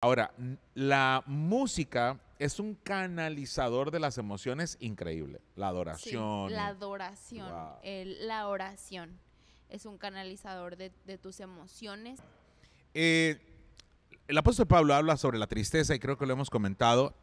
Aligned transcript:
Ahora, 0.00 0.32
la 0.74 1.24
música 1.26 2.20
es 2.38 2.60
un 2.60 2.76
canalizador 2.76 3.90
de 3.90 3.98
las 3.98 4.16
emociones 4.16 4.76
increíble. 4.80 5.40
La 5.56 5.68
adoración. 5.68 6.52
la 6.52 6.68
adoración, 6.68 7.52
la 7.82 8.46
oración 8.46 9.18
es 9.68 9.86
un 9.86 9.98
canalizador 9.98 10.76
de, 10.76 11.18
tus 11.18 11.40
emociones. 11.40 12.20
Eh, 12.94 13.40
el 14.28 14.38
apóstol 14.38 14.66
Pablo 14.66 14.94
habla 14.94 15.16
sobre 15.16 15.38
la 15.38 15.48
tristeza 15.48 15.94
y 15.94 15.98
creo 15.98 16.16
que 16.16 16.26
lo 16.26 16.32
hemos 16.32 16.48
comentado 16.48 17.14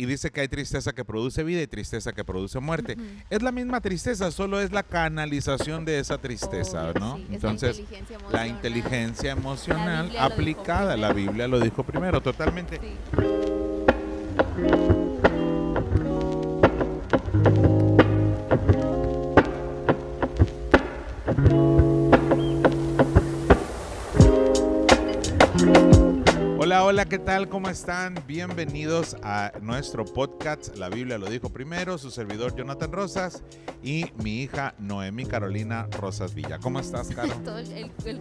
y 0.00 0.06
dice 0.06 0.30
que 0.30 0.40
hay 0.40 0.48
tristeza 0.48 0.92
que 0.92 1.04
produce 1.04 1.42
vida 1.42 1.60
y 1.60 1.66
tristeza 1.66 2.12
que 2.12 2.24
produce 2.24 2.60
muerte. 2.60 2.96
Es 3.30 3.42
la 3.42 3.50
misma 3.50 3.80
tristeza, 3.80 4.30
solo 4.30 4.60
es 4.60 4.70
la 4.70 4.84
canalización 4.84 5.84
de 5.84 5.98
esa 5.98 6.18
tristeza, 6.18 6.92
¿no? 6.94 7.18
Entonces, 7.30 7.82
la 8.30 8.46
inteligencia 8.46 9.32
emocional, 9.32 10.12
aplicada, 10.16 10.96
la 10.96 11.12
Biblia 11.12 11.48
lo 11.48 11.58
dijo 11.58 11.82
primero, 11.82 12.20
totalmente. 12.20 12.80
Hola, 14.56 14.97
hola, 26.88 27.04
¿qué 27.04 27.18
tal? 27.18 27.50
¿Cómo 27.50 27.68
están? 27.68 28.14
Bienvenidos 28.26 29.14
a 29.22 29.52
nuestro 29.60 30.06
podcast 30.06 30.74
La 30.78 30.88
Biblia 30.88 31.18
lo 31.18 31.28
dijo 31.28 31.50
primero, 31.50 31.98
su 31.98 32.10
servidor 32.10 32.56
Jonathan 32.56 32.90
Rosas 32.90 33.44
y 33.82 34.06
mi 34.16 34.40
hija 34.40 34.74
Noemi 34.78 35.26
Carolina 35.26 35.86
Rosas 36.00 36.34
Villa. 36.34 36.58
¿Cómo 36.58 36.80
estás, 36.80 37.08
Caro? 37.08 37.34
Todo 37.44 37.58
el, 37.58 37.92
el 38.06 38.20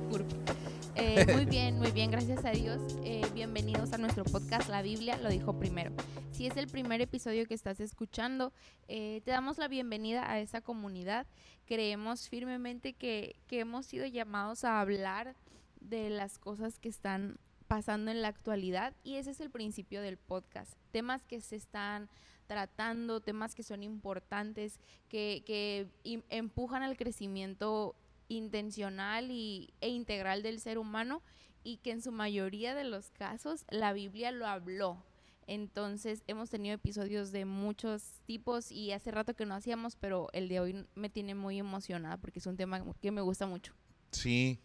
eh, 0.96 1.26
muy 1.34 1.46
bien, 1.50 1.80
muy 1.80 1.92
bien, 1.92 2.12
gracias 2.12 2.44
a 2.44 2.52
Dios. 2.52 2.82
Eh, 3.06 3.26
bienvenidos 3.34 3.94
a 3.94 3.98
nuestro 4.00 4.26
podcast 4.26 4.68
La 4.68 4.82
Biblia 4.82 5.18
lo 5.18 5.30
dijo 5.30 5.58
primero. 5.58 5.94
Si 6.34 6.46
es 6.46 6.58
el 6.58 6.68
primer 6.68 7.00
episodio 7.00 7.46
que 7.46 7.54
estás 7.54 7.80
escuchando, 7.80 8.52
eh, 8.90 9.22
te 9.24 9.31
damos 9.31 9.58
la 9.59 9.70
bienvenida 9.70 10.30
a 10.30 10.42
esta 10.42 10.59
comunidad. 10.59 11.26
Creemos 11.68 12.28
firmemente 12.28 12.92
que, 12.92 13.38
que 13.48 13.62
hemos 13.62 13.86
sido 13.86 14.06
llamados 14.06 14.66
a 14.66 14.81
hablar 14.81 15.38
de 15.80 16.09
las 16.09 16.38
cosas 16.38 16.80
que 16.80 16.90
están 16.90 17.38
pasando 17.68 18.12
en 18.12 18.22
la 18.22 18.30
actualidad 18.30 18.94
y 19.04 19.16
ese 19.16 19.32
es 19.32 19.40
el 19.40 19.52
principio 19.52 20.02
del 20.02 20.18
podcast. 20.18 20.73
Temas 20.92 21.26
que 21.26 21.42
se 21.42 21.56
están 21.56 22.09
tratando, 22.48 23.22
temas 23.22 23.54
que 23.54 23.64
son 23.64 23.84
importantes, 23.84 24.80
que, 25.09 25.90
empujan 26.30 26.82
al 26.82 26.98
crecimiento 26.98 27.96
intencional 28.30 29.32
y, 29.32 29.74
e 29.82 29.90
integral 29.90 30.44
del 30.44 30.59
ser 30.59 30.78
humano 30.78 31.22
y 31.64 31.78
que 31.78 31.92
en 31.92 32.02
su 32.02 32.12
mayoría 32.12 32.74
de 32.76 32.86
los 32.86 33.12
casos 33.12 33.66
la 33.70 33.94
Biblia 33.94 34.31
lo 34.31 34.48
habló. 34.48 35.04
Entonces 35.46 36.24
hemos 36.28 36.50
tenido 36.50 36.76
episodios 36.76 37.31
de 37.31 37.46
muchos 37.46 38.22
tipos 38.26 38.72
y 38.72 38.92
hace 38.92 39.12
rato 39.12 39.34
que 39.34 39.46
no 39.46 39.56
hacíamos, 39.56 39.96
pero 39.96 40.30
el 40.34 40.50
de 40.50 40.59
hoy 40.59 40.86
me 40.96 41.09
tiene 41.09 41.36
muy 41.36 41.58
emocionada 41.58 42.18
porque 42.18 42.40
es 42.40 42.48
un 42.48 42.58
tema 42.58 42.84
que 43.02 43.12
me 43.12 43.22
gusta 43.22 43.48
mucho. 43.48 43.74
Sí, 44.12 44.59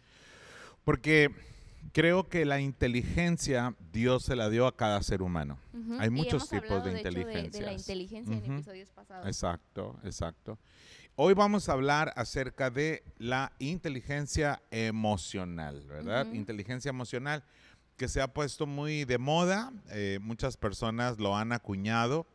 porque 0.84 1.30
creo 1.92 2.28
que 2.28 2.44
la 2.44 2.60
inteligencia 2.60 3.74
Dios 3.92 4.24
se 4.24 4.36
la 4.36 4.48
dio 4.48 4.66
a 4.66 4.76
cada 4.76 5.02
ser 5.02 5.22
humano. 5.22 5.58
Hay 5.98 6.10
muchos 6.10 6.48
tipos 6.48 6.84
de, 6.84 6.98
inteligencia. 6.98 7.60
De, 7.60 7.66
la 7.66 7.72
inteligencia 7.72 8.36
en 8.36 8.52
episodios 8.52 8.90
pasados. 8.90 9.26
Exacto, 9.26 9.98
exacto. 10.04 10.58
Hoy 11.14 11.34
vamos 11.34 11.68
a 11.68 11.72
hablar 11.72 12.12
acerca 12.16 12.70
de 12.70 13.02
la 13.18 13.52
inteligencia 13.58 14.62
emocional, 14.70 15.84
¿verdad? 15.86 16.32
Inteligencia 16.32 16.88
emocional 16.88 17.44
que 17.96 18.08
se 18.08 18.20
ha 18.20 18.32
puesto 18.32 18.66
muy 18.66 19.04
de 19.04 19.18
moda, 19.18 19.72
eh, 19.90 20.18
muchas 20.22 20.56
personas 20.56 21.18
lo 21.18 21.36
han 21.36 21.52
acuñado 21.52 22.26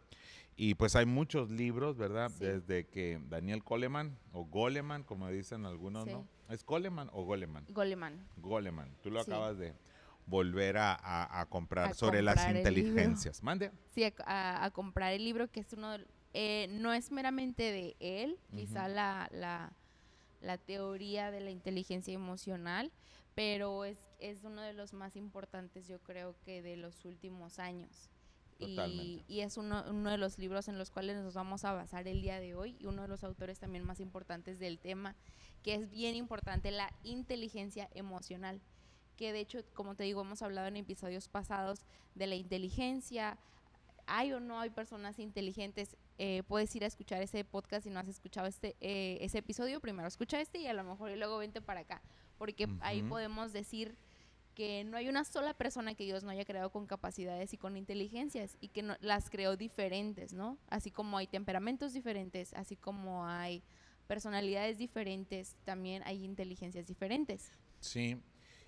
y 0.56 0.76
pues 0.76 0.96
hay 0.96 1.06
muchos 1.06 1.50
libros, 1.50 1.98
¿verdad? 1.98 2.32
Desde 2.40 2.86
que 2.86 3.20
Daniel 3.30 3.64
Coleman 3.64 4.18
o 4.32 4.46
Goleman, 4.46 5.04
como 5.04 5.30
dicen 5.30 5.66
algunos, 5.66 6.08
¿no? 6.08 6.28
¿Es 6.50 6.66
Goleman 6.66 7.10
o 7.12 7.24
Goleman? 7.24 7.66
Goleman. 7.70 8.28
Goleman. 8.38 8.96
Tú 9.02 9.12
lo 9.12 9.22
acabas 9.22 9.58
de 9.58 9.74
volver 10.26 10.78
a, 10.78 11.46
comprar 11.50 11.96
sobre 11.96 12.22
las 12.22 12.48
inteligencias. 12.50 13.42
Mande. 13.44 13.72
Sí, 13.94 14.04
a, 14.26 14.70
comprar 14.74 15.14
el 15.14 15.24
libro 15.24 15.50
que 15.50 15.62
es 15.62 15.74
uno, 15.74 15.96
eh, 16.34 16.68
no 16.70 16.94
es 16.94 17.12
meramente 17.12 17.64
de 17.72 17.96
él, 18.00 18.40
quizá 18.56 18.88
la, 18.88 19.30
la, 19.32 20.58
teoría 20.58 21.32
de 21.32 21.42
la 21.42 21.52
inteligencia 21.52 22.14
emocional, 22.14 22.92
pero 23.36 23.86
es, 23.86 23.98
es 24.20 24.44
uno 24.44 24.62
de 24.62 24.74
los 24.74 24.94
más 24.94 25.16
importantes, 25.16 25.88
yo 25.88 26.00
creo 26.00 26.36
que 26.44 26.62
de 26.62 26.78
los 26.78 27.06
últimos 27.06 27.60
años. 27.60 28.10
Y, 28.60 29.24
y, 29.28 29.42
es 29.42 29.58
uno, 29.58 29.84
uno, 29.90 30.10
de 30.10 30.18
los 30.18 30.40
libros 30.40 30.68
en 30.68 30.78
los 30.78 30.90
cuales 30.90 31.18
nos 31.18 31.36
vamos 31.36 31.64
a 31.64 31.74
basar 31.74 32.08
el 32.08 32.22
día 32.22 32.40
de 32.40 32.56
hoy 32.56 32.76
y 32.80 32.86
uno 32.88 33.04
de 33.04 33.08
los 33.08 33.24
autores 33.24 33.60
también 33.60 33.84
más 33.84 34.00
importantes 34.00 34.58
del 34.58 34.80
tema 34.80 35.16
que 35.64 35.76
es 35.76 35.90
bien 35.90 36.16
importante, 36.16 36.72
la 36.72 36.92
inteligencia 37.04 37.90
emocional, 37.94 38.62
que 39.18 39.34
de 39.34 39.42
hecho, 39.42 39.60
como 39.74 39.96
te 39.96 40.04
digo, 40.04 40.22
hemos 40.22 40.42
hablado 40.42 40.68
en 40.68 40.78
episodios 40.78 41.28
pasados 41.28 41.82
de 42.16 42.28
la 42.28 42.36
inteligencia, 42.36 43.38
hay 44.06 44.32
o 44.32 44.40
no 44.40 44.60
hay 44.62 44.70
personas 44.70 45.20
inteligentes, 45.20 45.98
eh, 46.18 46.44
puedes 46.48 46.74
ir 46.76 46.84
a 46.84 46.88
escuchar 46.88 47.22
ese 47.22 47.44
podcast 47.44 47.84
si 47.84 47.90
no 47.90 48.00
has 48.00 48.08
escuchado 48.08 48.48
este, 48.48 48.78
eh, 48.80 49.18
ese 49.22 49.40
episodio, 49.40 49.82
primero 49.82 50.08
escucha 50.08 50.40
este 50.40 50.60
y 50.60 50.68
a 50.68 50.74
lo 50.74 50.86
mejor 50.86 51.12
y 51.12 51.18
luego 51.18 51.38
vente 51.38 51.62
para 51.62 51.82
acá, 51.82 52.02
porque 52.38 52.70
ahí 52.80 53.04
podemos 53.04 53.52
decir 53.52 53.98
que 54.58 54.84
no 54.86 54.98
hay 54.98 55.08
una 55.08 55.24
sola 55.24 55.54
persona 55.54 55.94
que 55.94 56.04
Dios 56.04 56.24
no 56.24 56.32
haya 56.32 56.44
creado 56.44 56.72
con 56.72 56.88
capacidades 56.88 57.54
y 57.54 57.58
con 57.58 57.78
inteligencias 57.78 58.58
y 58.60 58.70
que 58.70 58.82
no, 58.82 58.96
las 59.02 59.30
creó 59.30 59.56
diferentes, 59.56 60.34
¿no? 60.34 60.58
Así 60.68 60.90
como 60.90 61.20
hay 61.20 61.28
temperamentos 61.28 61.94
diferentes, 61.94 62.56
así 62.56 62.76
como 62.76 63.28
hay 63.28 63.62
personalidades 64.08 64.80
diferentes, 64.80 65.56
también 65.64 66.02
hay 66.08 66.26
inteligencias 66.26 66.88
diferentes. 66.88 67.52
Sí, 67.82 68.18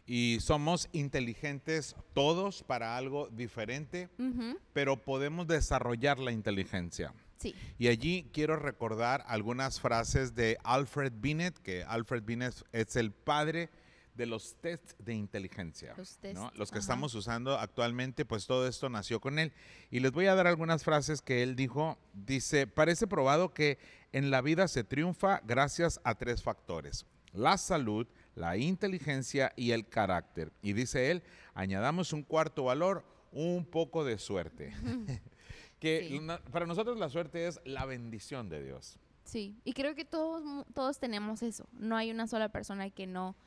y 0.05 0.37
somos 0.41 0.89
inteligentes 0.91 1.95
todos 2.13 2.61
para 2.61 2.95
algo 2.95 3.27
diferente, 3.29 4.09
pero 4.73 4.95
podemos 4.95 5.47
desarrollar 5.47 6.19
la 6.19 6.31
inteligencia. 6.31 7.15
Sí. 7.37 7.55
Y 7.79 7.87
allí 7.87 8.29
quiero 8.31 8.57
recordar 8.57 9.23
algunas 9.25 9.81
frases 9.81 10.35
de 10.35 10.59
Alfred 10.63 11.13
Binet, 11.15 11.57
que 11.57 11.83
Alfred 11.83 12.21
Binet 12.21 12.53
es 12.73 12.95
el 12.95 13.11
padre 13.11 13.71
de 14.19 14.25
los 14.25 14.55
test 14.55 14.99
de 14.99 15.13
inteligencia. 15.13 15.95
Los, 15.95 16.19
los 16.55 16.71
que 16.71 16.77
estamos 16.77 17.15
usando 17.15 17.57
actualmente, 17.57 18.25
pues 18.25 18.45
todo 18.45 18.67
esto 18.67 18.89
nació 18.89 19.21
con 19.21 19.39
él. 19.39 19.53
Y 19.89 20.01
les 20.01 20.11
voy 20.11 20.25
a 20.25 20.35
dar 20.35 20.45
algunas 20.45 20.83
frases 20.83 21.21
que 21.21 21.41
él 21.41 21.55
dijo. 21.55 21.97
Dice, 22.13 22.67
parece 22.67 23.07
probado 23.07 23.53
que 23.53 23.79
en 24.11 24.29
la 24.29 24.41
vida 24.41 24.67
se 24.67 24.83
triunfa 24.83 25.39
gracias 25.45 26.01
a 26.03 26.15
tres 26.15 26.43
factores. 26.43 27.05
La 27.31 27.57
salud, 27.57 28.07
la 28.35 28.57
inteligencia 28.57 29.53
y 29.55 29.71
el 29.71 29.87
carácter. 29.87 30.51
Y 30.61 30.73
dice 30.73 31.11
él, 31.11 31.23
añadamos 31.53 32.11
un 32.11 32.23
cuarto 32.23 32.65
valor, 32.65 33.05
un 33.31 33.65
poco 33.65 34.03
de 34.03 34.17
suerte. 34.17 34.73
que 35.79 36.21
para 36.51 36.65
nosotros 36.65 36.99
la 36.99 37.07
suerte 37.07 37.47
es 37.47 37.61
la 37.63 37.85
bendición 37.85 38.49
de 38.49 38.65
Dios. 38.65 38.99
Sí, 39.23 39.55
y 39.63 39.71
creo 39.71 39.95
que 39.95 40.03
todos, 40.03 40.65
todos 40.73 40.99
tenemos 40.99 41.41
eso. 41.41 41.69
No 41.71 41.95
hay 41.95 42.11
una 42.11 42.27
sola 42.27 42.49
persona 42.49 42.89
que 42.89 43.07
no 43.07 43.37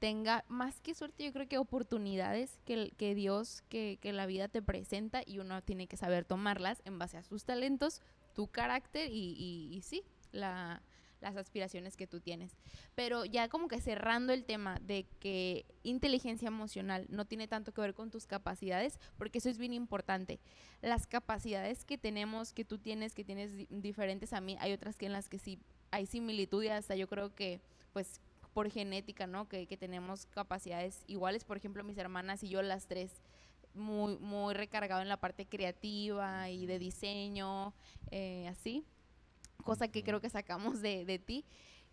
tenga 0.00 0.44
más 0.48 0.80
que 0.80 0.94
suerte, 0.94 1.24
yo 1.24 1.32
creo 1.32 1.46
que 1.46 1.58
oportunidades 1.58 2.58
que, 2.64 2.90
que 2.96 3.14
Dios, 3.14 3.62
que, 3.68 3.98
que, 4.00 4.12
la 4.12 4.26
vida 4.26 4.48
te 4.48 4.62
presenta 4.62 5.22
y 5.24 5.38
uno 5.38 5.62
tiene 5.62 5.86
que 5.86 5.98
saber 5.98 6.24
tomarlas 6.24 6.82
en 6.86 6.98
base 6.98 7.18
a 7.18 7.22
sus 7.22 7.44
talentos, 7.44 8.00
tu 8.34 8.48
carácter 8.48 9.10
y, 9.12 9.68
y, 9.70 9.80
sí, 9.82 10.02
la, 10.32 10.82
las 11.20 11.36
aspiraciones 11.36 11.98
que 11.98 12.06
tú 12.06 12.20
tienes. 12.20 12.56
Pero 12.94 13.26
ya 13.26 13.50
como 13.50 13.68
que 13.68 13.78
cerrando 13.78 14.32
el 14.32 14.46
tema 14.46 14.78
de 14.80 15.06
que 15.20 15.66
inteligencia 15.82 16.48
emocional 16.48 17.06
no 17.10 17.26
tiene 17.26 17.46
tanto 17.46 17.72
que 17.72 17.82
ver 17.82 17.92
con 17.92 18.10
tus 18.10 18.26
capacidades, 18.26 18.98
porque 19.18 19.38
eso 19.38 19.50
es 19.50 19.58
bien 19.58 19.74
importante. 19.74 20.40
Las 20.80 21.06
capacidades 21.06 21.84
que 21.84 21.98
tenemos, 21.98 22.54
que 22.54 22.64
tú 22.64 22.78
tienes, 22.78 23.14
que 23.14 23.24
tienes 23.24 23.52
diferentes 23.68 24.32
a 24.32 24.40
mí, 24.40 24.56
hay 24.60 24.72
otras 24.72 24.96
que 24.96 25.04
en 25.04 25.12
las 25.12 25.28
que 25.28 25.38
sí 25.38 25.58
hay 25.90 26.06
similitud 26.06 26.62
y 26.62 26.68
hasta 26.68 26.96
yo 26.96 27.06
creo 27.06 27.34
que 27.34 27.60
pues 27.92 28.20
por 28.52 28.70
genética, 28.70 29.26
¿no? 29.26 29.48
Que, 29.48 29.66
tenemos 29.78 30.26
capacidades 30.26 31.04
iguales, 31.06 31.44
por 31.44 31.56
ejemplo, 31.56 31.84
mis 31.84 31.98
hermanas 31.98 32.42
y 32.42 32.48
yo 32.48 32.62
las 32.62 32.86
tres 32.86 33.22
muy, 33.74 34.16
muy 34.18 34.54
recargado 34.54 35.00
en 35.00 35.08
la 35.08 35.18
parte 35.18 35.46
creativa 35.46 36.50
y 36.50 36.66
de 36.66 36.78
diseño, 36.78 37.72
eh, 38.10 38.48
así, 38.48 38.84
cosa 39.62 39.88
que 39.88 40.02
creo 40.02 40.20
que 40.20 40.28
sacamos 40.28 40.82
de, 40.82 41.22
ti. 41.24 41.44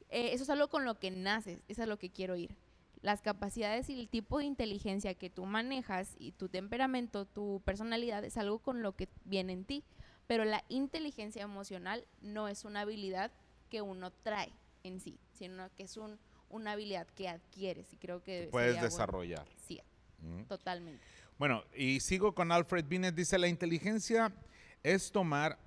Eh, 0.10 0.30
eso 0.34 0.44
es 0.44 0.50
algo 0.50 0.70
con 0.70 0.86
lo 0.86 1.00
que 1.00 1.12
naces, 1.12 1.60
eso 1.68 1.84
es 1.84 1.88
lo 1.88 1.98
que 1.98 2.10
quiero 2.10 2.36
ir. 2.36 2.56
Las 3.02 3.22
capacidades 3.22 3.90
y 3.90 4.00
el 4.00 4.10
tipo 4.10 4.40
de 4.40 4.46
inteligencia 4.46 5.14
que 5.14 5.30
tú 5.30 5.46
manejas 5.46 6.16
y 6.18 6.32
tu 6.32 6.50
temperamento, 6.50 7.26
tu 7.26 7.62
personalidad 7.64 8.24
es 8.26 8.38
algo 8.38 8.60
con 8.60 8.82
lo 8.82 8.96
que 8.96 9.08
viene 9.24 9.54
en 9.54 9.66
ti, 9.66 9.84
pero 10.26 10.46
la 10.46 10.64
inteligencia 10.68 11.44
emocional 11.44 12.08
no 12.22 12.48
es 12.48 12.66
una 12.66 12.82
habilidad 12.82 13.32
que 13.70 13.82
uno 13.82 14.12
trae 14.12 14.52
en 14.84 15.00
sí, 15.00 15.20
sino 15.34 15.70
que 15.76 15.84
es 15.84 15.98
un, 15.98 16.18
una 16.50 16.74
habilidad 16.74 17.08
que 17.16 17.28
adquieres 17.28 17.92
y 17.94 17.98
creo 17.98 18.24
que... 18.24 18.48
Puedes 18.52 18.82
desarrollar. 18.82 19.46
Sí, 19.68 19.82
totalmente. 20.48 21.04
Bueno, 21.38 21.64
y 21.76 22.00
sigo 22.00 22.34
con 22.34 22.52
Alfred 22.52 22.86
Binet. 22.86 23.14
Dice, 23.14 23.38
la 23.38 23.48
inteligencia 23.48 24.34
es 24.84 25.12
tomar 25.12 25.60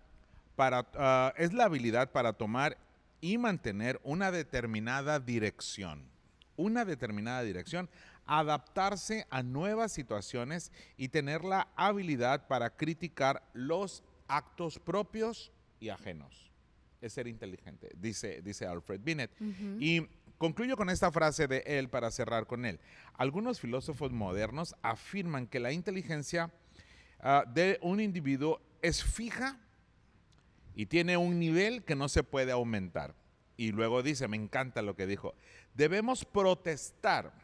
para, 0.57 0.87
ah, 0.95 1.33
es 1.37 1.53
la 1.53 1.65
habilidad 1.65 2.11
para 2.11 2.33
tomar 2.33 2.77
y 3.21 3.39
mantener 3.39 4.01
una 4.03 4.31
determinada 4.31 5.21
dirección. 5.21 6.05
Una 6.57 6.85
determinada 6.85 7.43
dirección, 7.43 7.89
adaptarse 8.27 9.27
a 9.31 9.43
nuevas 9.43 9.93
situaciones 9.93 10.73
y 10.97 11.09
tener 11.09 11.45
la 11.45 11.69
habilidad 11.77 12.47
para 12.49 12.71
criticar 12.71 13.43
los 13.55 14.03
actos 14.29 14.79
propios 14.79 15.53
y 15.81 15.89
ajenos. 15.89 16.51
Es 17.01 17.15
ser 17.15 17.27
inteligente, 17.27 17.91
dice, 17.97 18.43
dice 18.43 18.67
Alfred 18.67 19.01
Binet. 19.03 19.31
Y 19.79 20.07
concluyo 20.41 20.75
con 20.75 20.89
esta 20.89 21.13
frase 21.13 21.47
de 21.47 21.63
él 21.67 21.91
para 21.91 22.11
cerrar 22.11 22.47
con 22.47 22.65
él. 22.65 22.81
Algunos 23.13 23.61
filósofos 23.61 24.11
modernos 24.11 24.75
afirman 24.81 25.47
que 25.47 25.61
la 25.61 25.71
inteligencia 25.71 26.51
ah, 27.21 27.45
de 27.47 27.79
un 27.83 28.01
individuo 28.01 28.59
es 28.81 29.05
fija 29.05 29.61
y 30.75 30.87
tiene 30.87 31.19
un 31.19 31.39
nivel 31.39 31.85
que 31.85 31.95
no 31.95 32.09
se 32.09 32.23
puede 32.23 32.53
aumentar. 32.53 33.15
Y 33.59 33.73
luego 33.73 34.03
dice, 34.03 34.29
me 34.29 34.39
encanta 34.39 34.81
lo 34.81 34.97
que 34.97 35.07
dijo, 35.07 35.35
debemos 35.75 36.25
protestar 36.25 37.35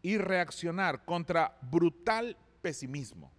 y 0.00 0.16
reaccionar 0.16 1.04
contra 1.04 1.58
brutal 1.60 2.38
pesimismo. 2.62 3.30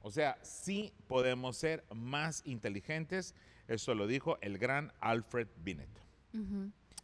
O 0.00 0.10
sea, 0.10 0.36
sí 0.42 0.92
podemos 1.06 1.58
ser 1.58 1.84
más 1.94 2.42
inteligentes. 2.44 3.36
Eso 3.68 3.94
lo 3.94 4.08
dijo 4.08 4.36
el 4.40 4.58
gran 4.58 4.92
Alfred 4.98 5.46
Binet. 5.62 5.88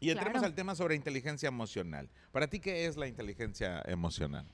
Y 0.02 0.10
entremos 0.10 0.42
al 0.42 0.54
tema 0.54 0.74
sobre 0.74 0.96
inteligencia 0.96 1.46
emocional. 1.46 2.10
Para 2.32 2.48
ti, 2.48 2.58
¿qué 2.58 2.86
es 2.86 2.96
la 2.96 3.06
inteligencia 3.06 3.80
emocional? 3.86 4.44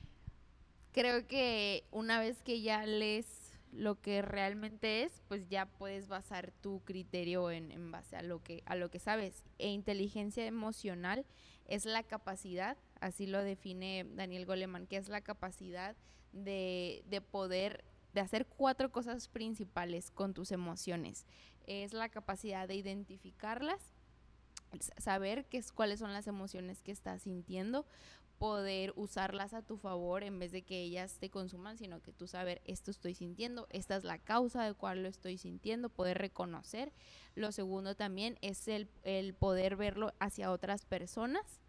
Creo 0.92 1.26
que 1.26 1.84
una 1.90 2.20
vez 2.20 2.42
que 2.42 2.60
ya 2.60 2.84
lees 2.84 3.54
lo 3.72 3.98
que 3.98 4.20
realmente 4.20 5.04
es, 5.04 5.22
pues 5.26 5.48
ya 5.48 5.64
puedes 5.64 6.06
basar 6.06 6.52
tu 6.60 6.80
criterio 6.84 7.50
en, 7.50 7.90
base 7.90 8.16
a 8.16 8.22
lo, 8.22 8.42
que, 8.42 8.62
a 8.66 8.76
lo 8.76 8.90
que 8.90 8.98
sabes. 8.98 9.42
E 9.58 9.70
inteligencia 9.70 10.44
emocional 10.44 11.24
es 11.64 11.86
la 11.86 12.02
capacidad, 12.02 12.76
así 13.00 13.26
lo 13.26 13.42
define 13.42 14.04
Daniel 14.04 14.44
Goleman, 14.44 14.86
que 14.86 14.98
es 14.98 15.08
la 15.08 15.22
capacidad 15.22 15.96
de, 16.32 17.02
de 17.08 17.22
poder, 17.22 17.84
de 18.12 18.20
hacer 18.20 18.46
cuatro 18.46 18.92
cosas 18.92 19.28
principales 19.28 20.10
con 20.10 20.34
tus 20.34 20.52
emociones. 20.52 21.24
Es 21.66 21.94
la 21.94 22.10
capacidad 22.10 22.68
de 22.68 22.74
identificarlas, 22.74 23.94
saber 24.98 25.46
qué 25.46 25.58
es, 25.58 25.72
cuáles 25.72 26.00
son 26.00 26.12
las 26.12 26.26
emociones 26.26 26.82
que 26.82 26.92
estás 26.92 27.22
sintiendo, 27.22 27.86
poder 28.38 28.92
usarlas 28.96 29.52
a 29.52 29.62
tu 29.62 29.76
favor 29.76 30.22
en 30.22 30.38
vez 30.38 30.52
de 30.52 30.62
que 30.62 30.80
ellas 30.80 31.18
te 31.18 31.28
consuman, 31.28 31.76
sino 31.76 32.00
que 32.00 32.12
tú 32.12 32.28
saber, 32.28 32.62
esto 32.64 32.90
estoy 32.90 33.14
sintiendo, 33.14 33.66
esta 33.70 33.96
es 33.96 34.04
la 34.04 34.18
causa 34.18 34.64
de 34.64 34.74
cuál 34.74 35.02
lo 35.02 35.08
estoy 35.08 35.38
sintiendo, 35.38 35.88
poder 35.88 36.18
reconocer. 36.18 36.92
Lo 37.34 37.52
segundo 37.52 37.96
también 37.96 38.38
es 38.40 38.68
el, 38.68 38.88
el 39.02 39.34
poder 39.34 39.76
verlo 39.76 40.12
hacia 40.20 40.52
otras 40.52 40.84
personas. 40.84 41.60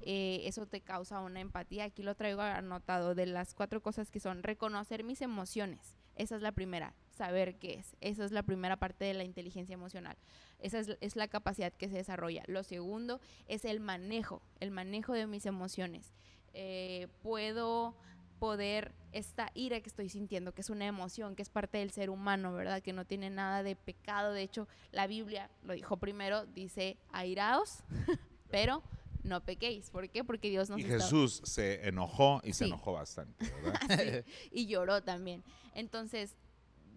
Eh, 0.00 0.42
eso 0.44 0.66
te 0.66 0.80
causa 0.80 1.20
una 1.20 1.40
empatía. 1.40 1.84
Aquí 1.84 2.02
lo 2.02 2.14
traigo 2.14 2.40
anotado 2.40 3.14
de 3.14 3.26
las 3.26 3.54
cuatro 3.54 3.80
cosas 3.80 4.10
que 4.10 4.20
son 4.20 4.42
reconocer 4.42 5.04
mis 5.04 5.22
emociones. 5.22 5.96
Esa 6.16 6.36
es 6.36 6.42
la 6.42 6.52
primera, 6.52 6.94
saber 7.18 7.56
qué 7.56 7.74
es. 7.74 7.96
Esa 8.00 8.24
es 8.24 8.32
la 8.32 8.42
primera 8.42 8.78
parte 8.78 9.04
de 9.04 9.14
la 9.14 9.24
inteligencia 9.24 9.74
emocional. 9.74 10.16
Esa 10.58 10.80
es, 11.00 11.16
la 11.16 11.28
capacidad 11.28 11.72
que 11.72 11.88
se 11.88 11.96
desarrolla. 11.96 12.42
Lo 12.46 12.62
segundo 12.62 13.20
es 13.46 13.64
el 13.64 13.80
manejo, 13.80 14.40
el 14.60 14.70
manejo 14.70 15.12
de 15.12 15.26
mis 15.26 15.44
emociones. 15.44 16.14
Eh, 16.54 17.08
puedo 17.22 17.94
poder 18.38 18.94
esta 19.12 19.50
ira 19.54 19.80
que 19.80 19.88
estoy 19.88 20.08
sintiendo, 20.08 20.52
que 20.52 20.60
es 20.60 20.70
una 20.70 20.86
emoción, 20.86 21.34
que 21.34 21.42
es 21.42 21.48
parte 21.48 21.78
del 21.78 21.90
ser 21.90 22.08
humano, 22.08 22.52
¿verdad? 22.54 22.82
Que 22.82 22.92
no 22.92 23.04
tiene 23.04 23.30
nada 23.30 23.62
de 23.62 23.76
pecado. 23.76 24.32
De 24.32 24.42
hecho, 24.42 24.68
la 24.92 25.06
Biblia 25.06 25.50
lo 25.64 25.74
dijo 25.74 25.96
primero, 25.96 26.46
dice, 26.46 26.96
airaos, 27.12 27.82
pero 28.50 28.82
no 29.22 29.44
pequéis. 29.44 29.90
¿Por 29.90 30.08
qué? 30.08 30.24
Porque 30.24 30.50
Dios 30.50 30.70
nos 30.70 30.78
Y 30.78 30.84
Jesús 30.84 31.42
se 31.44 31.88
enojó 31.88 32.40
y 32.44 32.52
se 32.52 32.64
enojó 32.66 32.92
bastante, 32.92 33.44
¿verdad? 33.62 34.24
y 34.50 34.66
lloró 34.66 35.02
también. 35.02 35.42
Entonces, 35.74 36.36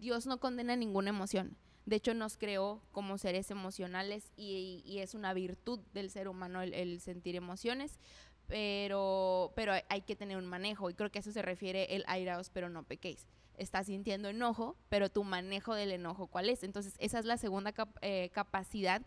Dios 0.02 0.26
no 0.26 0.40
condena 0.40 0.74
ninguna 0.74 1.10
emoción. 1.10 1.56
De 1.86 1.94
hecho, 1.96 2.12
nos 2.12 2.36
creó 2.36 2.82
como 2.90 3.18
seres 3.18 3.52
emocionales 3.52 4.32
y, 4.36 4.98
es 4.98 5.14
una 5.14 5.32
virtud 5.32 5.78
del 5.94 6.10
ser 6.10 6.26
humano 6.26 6.60
el, 6.60 7.00
sentir 7.00 7.36
emociones, 7.36 8.00
pero, 8.48 9.52
pero 9.54 9.72
hay 9.88 10.02
que 10.02 10.16
tener 10.16 10.36
un 10.36 10.46
manejo 10.46 10.90
y 10.90 10.94
creo 10.94 11.10
que 11.10 11.18
a 11.18 11.20
eso 11.20 11.30
se 11.30 11.40
refiere 11.40 11.94
el 11.94 12.04
airaos, 12.08 12.50
pero 12.50 12.68
no 12.68 12.82
pequéis. 12.82 13.28
Estás 13.56 13.86
sintiendo 13.86 14.28
enojo, 14.28 14.76
pero 14.88 15.08
tu 15.08 15.22
manejo 15.22 15.74
del 15.74 15.92
enojo, 15.92 16.26
¿cuál 16.26 16.48
es? 16.48 16.64
Entonces, 16.64 16.94
esa 16.98 17.20
es 17.20 17.24
la 17.24 17.36
segunda 17.36 17.72
eh, 18.00 18.30
capacidad 18.32 19.02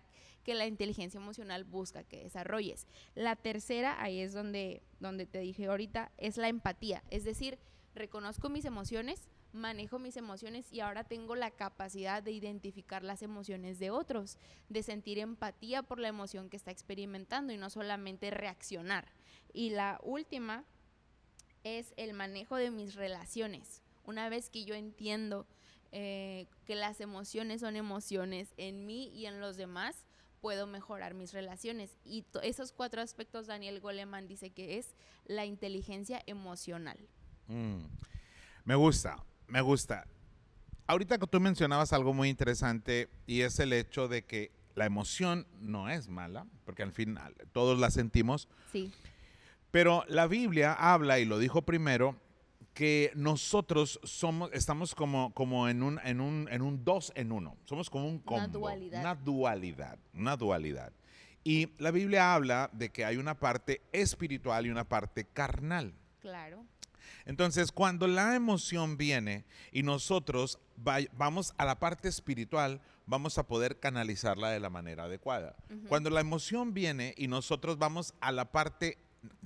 que 0.46 0.54
la 0.54 0.66
inteligencia 0.66 1.20
emocional 1.20 1.66
busca 1.66 2.06
que 2.06 2.24
desarrolles. 2.24 2.88
La 3.16 3.36
tercera, 3.36 4.02
ahí 4.02 4.22
es 4.22 4.32
donde, 4.32 4.82
donde 5.02 5.26
te 5.26 5.40
dije 5.40 5.66
ahorita, 5.66 6.14
es 6.18 6.38
la 6.38 6.48
empatía. 6.48 7.04
Es 7.10 7.26
decir, 7.26 7.60
reconozco 7.96 8.50
mis 8.50 8.64
emociones, 8.64 9.28
manejo 9.56 10.00
mis 10.00 10.18
emociones 10.18 10.72
y 10.72 10.82
ahora 10.82 11.04
tengo 11.04 11.36
la 11.36 11.52
capacidad 11.52 12.22
de 12.22 12.32
identificar 12.32 13.04
las 13.04 13.22
emociones 13.22 13.80
de 13.80 13.92
otros, 13.92 14.38
de 14.70 14.84
sentir 14.84 15.20
empatía 15.20 15.84
por 15.84 16.00
la 16.00 16.08
emoción 16.08 16.50
que 16.50 16.58
está 16.58 16.72
experimentando 16.72 17.54
y 17.54 17.58
no 17.58 17.70
solamente 17.70 18.32
reaccionar. 18.32 19.12
Y 19.54 19.72
la 19.72 20.00
última 20.04 20.66
es 21.64 21.94
el 21.98 22.14
manejo 22.14 22.56
de 22.58 22.72
mis 22.72 22.96
relaciones. 22.96 23.82
Una 24.04 24.30
vez 24.30 24.50
que 24.50 24.66
yo 24.66 24.76
entiendo 24.76 25.48
eh, 25.92 26.48
que 26.66 26.76
las 26.76 27.02
emociones 27.02 27.62
son 27.62 27.76
emociones 27.76 28.54
en 28.58 28.86
mí 28.86 29.10
y 29.16 29.26
en 29.26 29.40
los 29.40 29.58
demás, 29.58 30.06
puedo 30.42 30.68
mejorar 30.68 31.16
mis 31.16 31.34
relaciones. 31.34 31.98
Y 32.06 32.26
esos 32.44 32.72
cuatro 32.72 33.02
aspectos 33.02 33.48
Daniel 33.48 33.80
Goleman 33.80 34.28
dice 34.28 34.52
que 34.52 34.78
es 34.78 34.96
la 35.26 35.46
inteligencia 35.46 36.22
emocional. 36.28 37.00
Mm. 37.48 37.86
Me 38.66 38.76
gusta 38.76 39.24
me 39.48 39.62
gusta. 39.62 40.08
Ahorita 40.88 41.18
que 41.18 41.28
tú 41.28 41.40
mencionabas 41.40 41.94
algo 41.94 42.14
muy 42.14 42.30
interesante 42.30 43.10
y 43.26 43.42
es 43.42 43.60
el 43.60 43.74
hecho 43.74 44.08
de 44.08 44.24
que 44.24 44.52
la 44.76 44.86
emoción 44.86 45.48
no 45.60 45.90
es 45.90 46.10
mala, 46.10 46.46
porque 46.66 46.84
al 46.84 46.92
final 46.92 47.34
todos 47.54 47.80
la 47.80 47.90
sentimos. 47.90 48.48
Sí. 48.72 48.92
Pero 49.72 50.04
la 50.08 50.28
Biblia 50.28 50.74
habla, 50.74 51.20
y 51.20 51.26
lo 51.26 51.40
dijo 51.40 51.64
primero, 51.64 52.16
que 52.74 53.12
nosotros 53.16 54.00
somos, 54.04 54.52
estamos 54.54 54.94
como, 54.94 55.34
como 55.34 55.70
en, 55.70 55.82
un, 55.82 56.00
en, 56.04 56.20
un, 56.20 56.48
en 56.52 56.62
un 56.62 56.84
dos 56.84 57.14
en 57.16 57.32
uno. 57.32 57.58
Somos 57.64 57.90
como 57.90 58.08
un 58.08 58.20
combo. 58.20 58.44
Una 58.44 58.48
dualidad. 58.48 59.00
Una 59.00 59.16
dualidad. 59.16 60.00
Una 60.14 60.38
dualidad. 60.38 60.94
Y 61.44 61.70
la 61.78 61.92
Biblia 61.92 62.34
habla 62.34 62.70
de 62.74 62.90
que 62.90 63.06
hay 63.06 63.18
una 63.18 63.40
parte 63.40 63.82
espiritual 63.94 64.66
y 64.66 64.70
una 64.70 64.84
parte 64.84 65.26
carnal. 65.26 65.94
Claro. 66.20 66.66
Entonces, 67.26 67.72
cuando 67.72 68.08
la 68.08 68.36
emoción 68.36 68.98
viene 68.98 69.46
y 69.72 69.84
nosotros 69.84 70.60
vamos 70.78 71.54
a 71.58 71.66
la 71.66 71.80
parte 71.80 72.08
espiritual, 72.08 72.82
vamos 73.06 73.38
a 73.38 73.48
poder 73.48 73.80
canalizarla 73.80 74.50
de 74.50 74.60
la 74.60 74.70
manera 74.70 75.04
adecuada. 75.04 75.56
Cuando 75.88 76.10
la 76.10 76.22
emoción 76.22 76.74
viene 76.74 77.14
y 77.18 77.28
nosotros 77.28 77.78
vamos 77.78 78.14
a 78.20 78.32
la 78.32 78.52
parte 78.52 78.98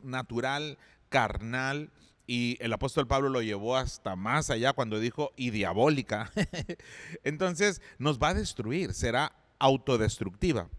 natural, 0.04 0.78
carnal, 1.10 1.92
y 2.32 2.58
el 2.60 2.72
apóstol 2.74 3.08
Pablo 3.08 3.30
lo 3.30 3.42
llevó 3.42 3.76
hasta 3.76 4.16
más 4.16 4.52
allá 4.52 4.74
cuando 4.74 5.00
dijo 5.00 5.32
y 5.36 5.50
diabólica. 5.50 6.32
Entonces 7.24 7.82
nos 7.98 8.20
va 8.20 8.30
a 8.30 8.34
destruir, 8.36 8.94
será 8.94 9.34
autodestructiva. 9.58 10.70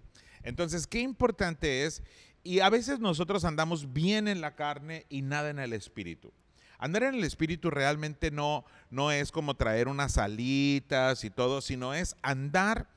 Entonces, 0.44 0.86
qué 0.86 1.00
importante 1.00 1.84
es, 1.84 2.04
y 2.42 2.60
a 2.60 2.70
veces 2.70 3.00
nosotros 3.00 3.44
andamos 3.44 3.92
bien 3.92 4.28
en 4.28 4.40
la 4.40 4.54
carne 4.54 5.06
y 5.08 5.22
nada 5.22 5.50
en 5.50 5.58
el 5.58 5.72
espíritu. 5.72 6.32
Andar 6.80 7.04
en 7.04 7.14
el 7.14 7.24
espíritu 7.24 7.70
realmente 7.70 8.30
no, 8.30 8.64
no 8.90 9.12
es 9.12 9.30
como 9.30 9.54
traer 9.54 9.86
unas 9.86 10.18
alitas 10.18 11.24
y 11.24 11.30
todo, 11.30 11.60
sino 11.60 11.94
es 11.94 12.16
andar 12.22 12.88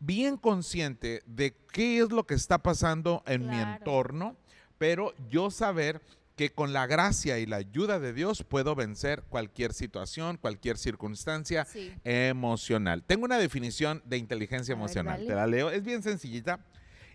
bien 0.00 0.36
consciente 0.36 1.22
de 1.24 1.56
qué 1.72 2.00
es 2.00 2.10
lo 2.10 2.26
que 2.26 2.34
está 2.34 2.58
pasando 2.58 3.22
en 3.26 3.48
mi 3.48 3.56
entorno, 3.56 4.36
pero 4.76 5.14
yo 5.30 5.50
saber 5.50 6.02
que 6.36 6.50
con 6.50 6.74
la 6.74 6.86
gracia 6.86 7.38
y 7.38 7.46
la 7.46 7.56
ayuda 7.56 7.98
de 7.98 8.12
Dios 8.12 8.44
puedo 8.44 8.74
vencer 8.74 9.22
cualquier 9.22 9.72
situación, 9.72 10.36
cualquier 10.36 10.76
circunstancia 10.76 11.66
emocional. 12.04 13.02
Tengo 13.04 13.24
una 13.24 13.38
definición 13.38 14.02
de 14.04 14.18
inteligencia 14.18 14.74
emocional, 14.74 15.24
te 15.26 15.34
la 15.34 15.46
leo, 15.46 15.70
es 15.70 15.82
bien 15.82 16.02
sencillita. 16.02 16.60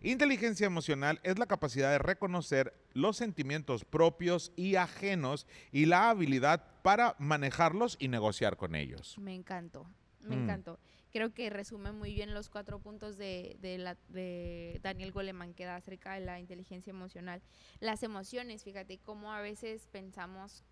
Inteligencia 0.04 0.66
emocional 0.66 1.20
es 1.22 1.38
la 1.38 1.46
capacidad 1.46 1.92
de 1.92 2.00
reconocer 2.00 2.74
los 2.94 3.18
sentimientos 3.18 3.86
propios 3.86 4.52
y 4.56 4.76
ajenos 4.76 5.46
y 5.72 5.86
la 5.86 6.10
habilidad 6.10 6.66
para 6.82 7.16
manejarlos 7.20 7.98
y 8.00 8.08
negociar 8.08 8.58
con 8.58 8.74
ellos. 8.74 9.16
Me 9.20 9.36
encantó, 9.36 9.86
me 10.22 10.36
mm. 10.36 10.42
encantó. 10.42 10.80
Creo 11.12 11.34
que 11.36 11.52
resume 11.52 11.92
muy 11.92 12.16
bien 12.16 12.34
los 12.34 12.50
cuatro 12.50 12.80
puntos 12.80 13.18
de, 13.18 13.58
de 13.62 14.80
Daniel 14.82 15.12
Goleman 15.12 15.54
que 15.54 15.66
da 15.66 15.76
acerca 15.76 16.14
de 16.14 16.22
la 16.22 16.40
inteligencia 16.40 16.90
emocional. 16.90 17.44
Las 17.80 18.02
emociones, 18.02 18.64
fíjate, 18.64 18.98
cómo 18.98 19.32
a 19.34 19.42
veces 19.42 19.88
pensamos 19.92 20.64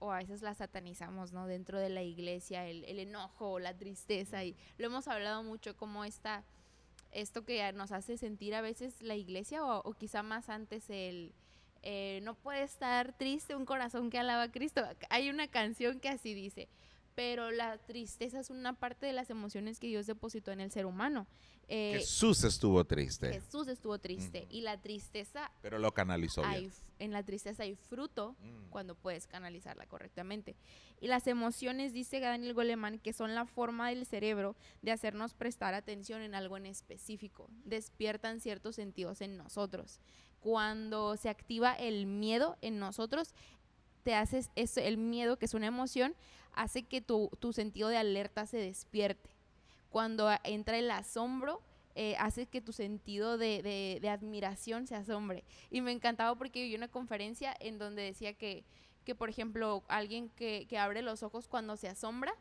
o 0.00 0.12
a 0.12 0.18
veces 0.18 0.40
la 0.40 0.54
satanizamos, 0.54 1.32
¿no? 1.32 1.46
Dentro 1.46 1.78
de 1.78 1.88
la 1.88 2.02
iglesia, 2.02 2.66
el, 2.66 2.84
el 2.84 3.00
enojo, 3.00 3.58
la 3.58 3.76
tristeza, 3.76 4.44
y 4.44 4.56
lo 4.78 4.86
hemos 4.86 5.08
hablado 5.08 5.42
mucho 5.42 5.76
como 5.76 6.04
esta, 6.04 6.44
esto 7.12 7.44
que 7.44 7.72
nos 7.72 7.92
hace 7.92 8.16
sentir 8.16 8.54
a 8.54 8.60
veces 8.60 9.00
la 9.02 9.14
iglesia, 9.14 9.64
o, 9.64 9.92
quizá 9.94 10.22
más 10.22 10.48
antes 10.48 10.90
el, 10.90 11.32
eh, 11.82 12.20
no 12.22 12.34
puede 12.34 12.62
estar 12.62 13.16
triste 13.16 13.56
un 13.56 13.64
corazón 13.64 14.10
que 14.10 14.18
alaba 14.18 14.44
a 14.44 14.52
Cristo. 14.52 14.82
Hay 15.10 15.30
una 15.30 15.48
canción 15.48 16.00
que 16.00 16.08
así 16.08 16.34
dice, 16.34 16.68
pero 17.18 17.50
la 17.50 17.78
tristeza 17.78 18.38
es 18.38 18.48
una 18.48 18.74
parte 18.78 19.04
de 19.04 19.12
las 19.12 19.28
emociones 19.28 19.80
que 19.80 19.88
Dios 19.88 20.06
depositó 20.06 20.52
en 20.52 20.60
el 20.60 20.70
ser 20.70 20.86
humano. 20.86 21.26
Eh, 21.66 21.94
Jesús 21.96 22.44
estuvo 22.44 22.84
triste. 22.84 23.32
Jesús 23.32 23.66
estuvo 23.66 23.98
triste. 23.98 24.46
Y 24.50 24.60
la 24.60 24.80
tristeza... 24.80 25.50
Pero 25.60 25.80
lo 25.80 25.92
canalizó 25.92 26.42
bien. 26.48 26.70
En 27.00 27.10
la 27.10 27.24
tristeza 27.24 27.64
hay 27.64 27.74
fruto 27.74 28.36
mm. 28.38 28.70
cuando 28.70 28.94
puedes 28.94 29.26
canalizarla 29.26 29.86
correctamente. 29.86 30.54
Y 31.00 31.08
las 31.08 31.26
emociones, 31.26 31.92
dice 31.92 32.20
Daniel 32.20 32.54
Goleman, 32.54 33.00
que 33.00 33.12
son 33.12 33.34
la 33.34 33.46
forma 33.46 33.88
del 33.88 34.06
cerebro 34.06 34.54
de 34.82 34.92
hacernos 34.92 35.34
prestar 35.34 35.74
atención 35.74 36.22
en 36.22 36.36
algo 36.36 36.56
en 36.56 36.66
específico. 36.66 37.50
Despiertan 37.64 38.38
ciertos 38.38 38.76
sentidos 38.76 39.22
en 39.22 39.36
nosotros. 39.36 39.98
Cuando 40.38 41.16
se 41.16 41.30
activa 41.30 41.72
el 41.72 42.06
miedo 42.06 42.56
en 42.62 42.78
nosotros, 42.78 43.34
te 44.04 44.14
haces 44.14 44.50
eso, 44.54 44.80
el 44.80 44.98
miedo, 44.98 45.36
que 45.36 45.46
es 45.46 45.54
una 45.54 45.66
emoción, 45.66 46.14
hace 46.58 46.82
que 46.82 47.00
tu, 47.00 47.30
sentido 47.52 47.88
de 47.88 47.96
alerta 47.96 48.44
se 48.44 48.58
despierte. 48.58 49.30
Cuando 49.90 50.28
entra 50.42 50.76
el 50.76 50.90
asombro, 50.90 51.62
eh, 51.94 52.16
hace 52.18 52.46
que 52.46 52.60
tu 52.60 52.72
sentido 52.72 53.38
de, 53.38 54.00
admiración 54.10 54.88
se 54.88 54.96
asombre. 54.96 55.44
Y 55.70 55.80
me 55.82 55.92
encantaba 55.92 56.34
porque 56.36 56.64
vi 56.64 56.74
una 56.74 56.88
conferencia 56.88 57.56
en 57.60 57.78
donde 57.78 58.02
decía 58.02 58.34
que, 58.34 58.64
que 59.04 59.14
por 59.14 59.30
ejemplo, 59.30 59.84
alguien 59.86 60.30
que, 60.30 60.66
abre 60.76 61.02
los 61.02 61.22
ojos 61.22 61.46
cuando 61.46 61.76
se 61.76 61.88
asombra, 61.88 62.34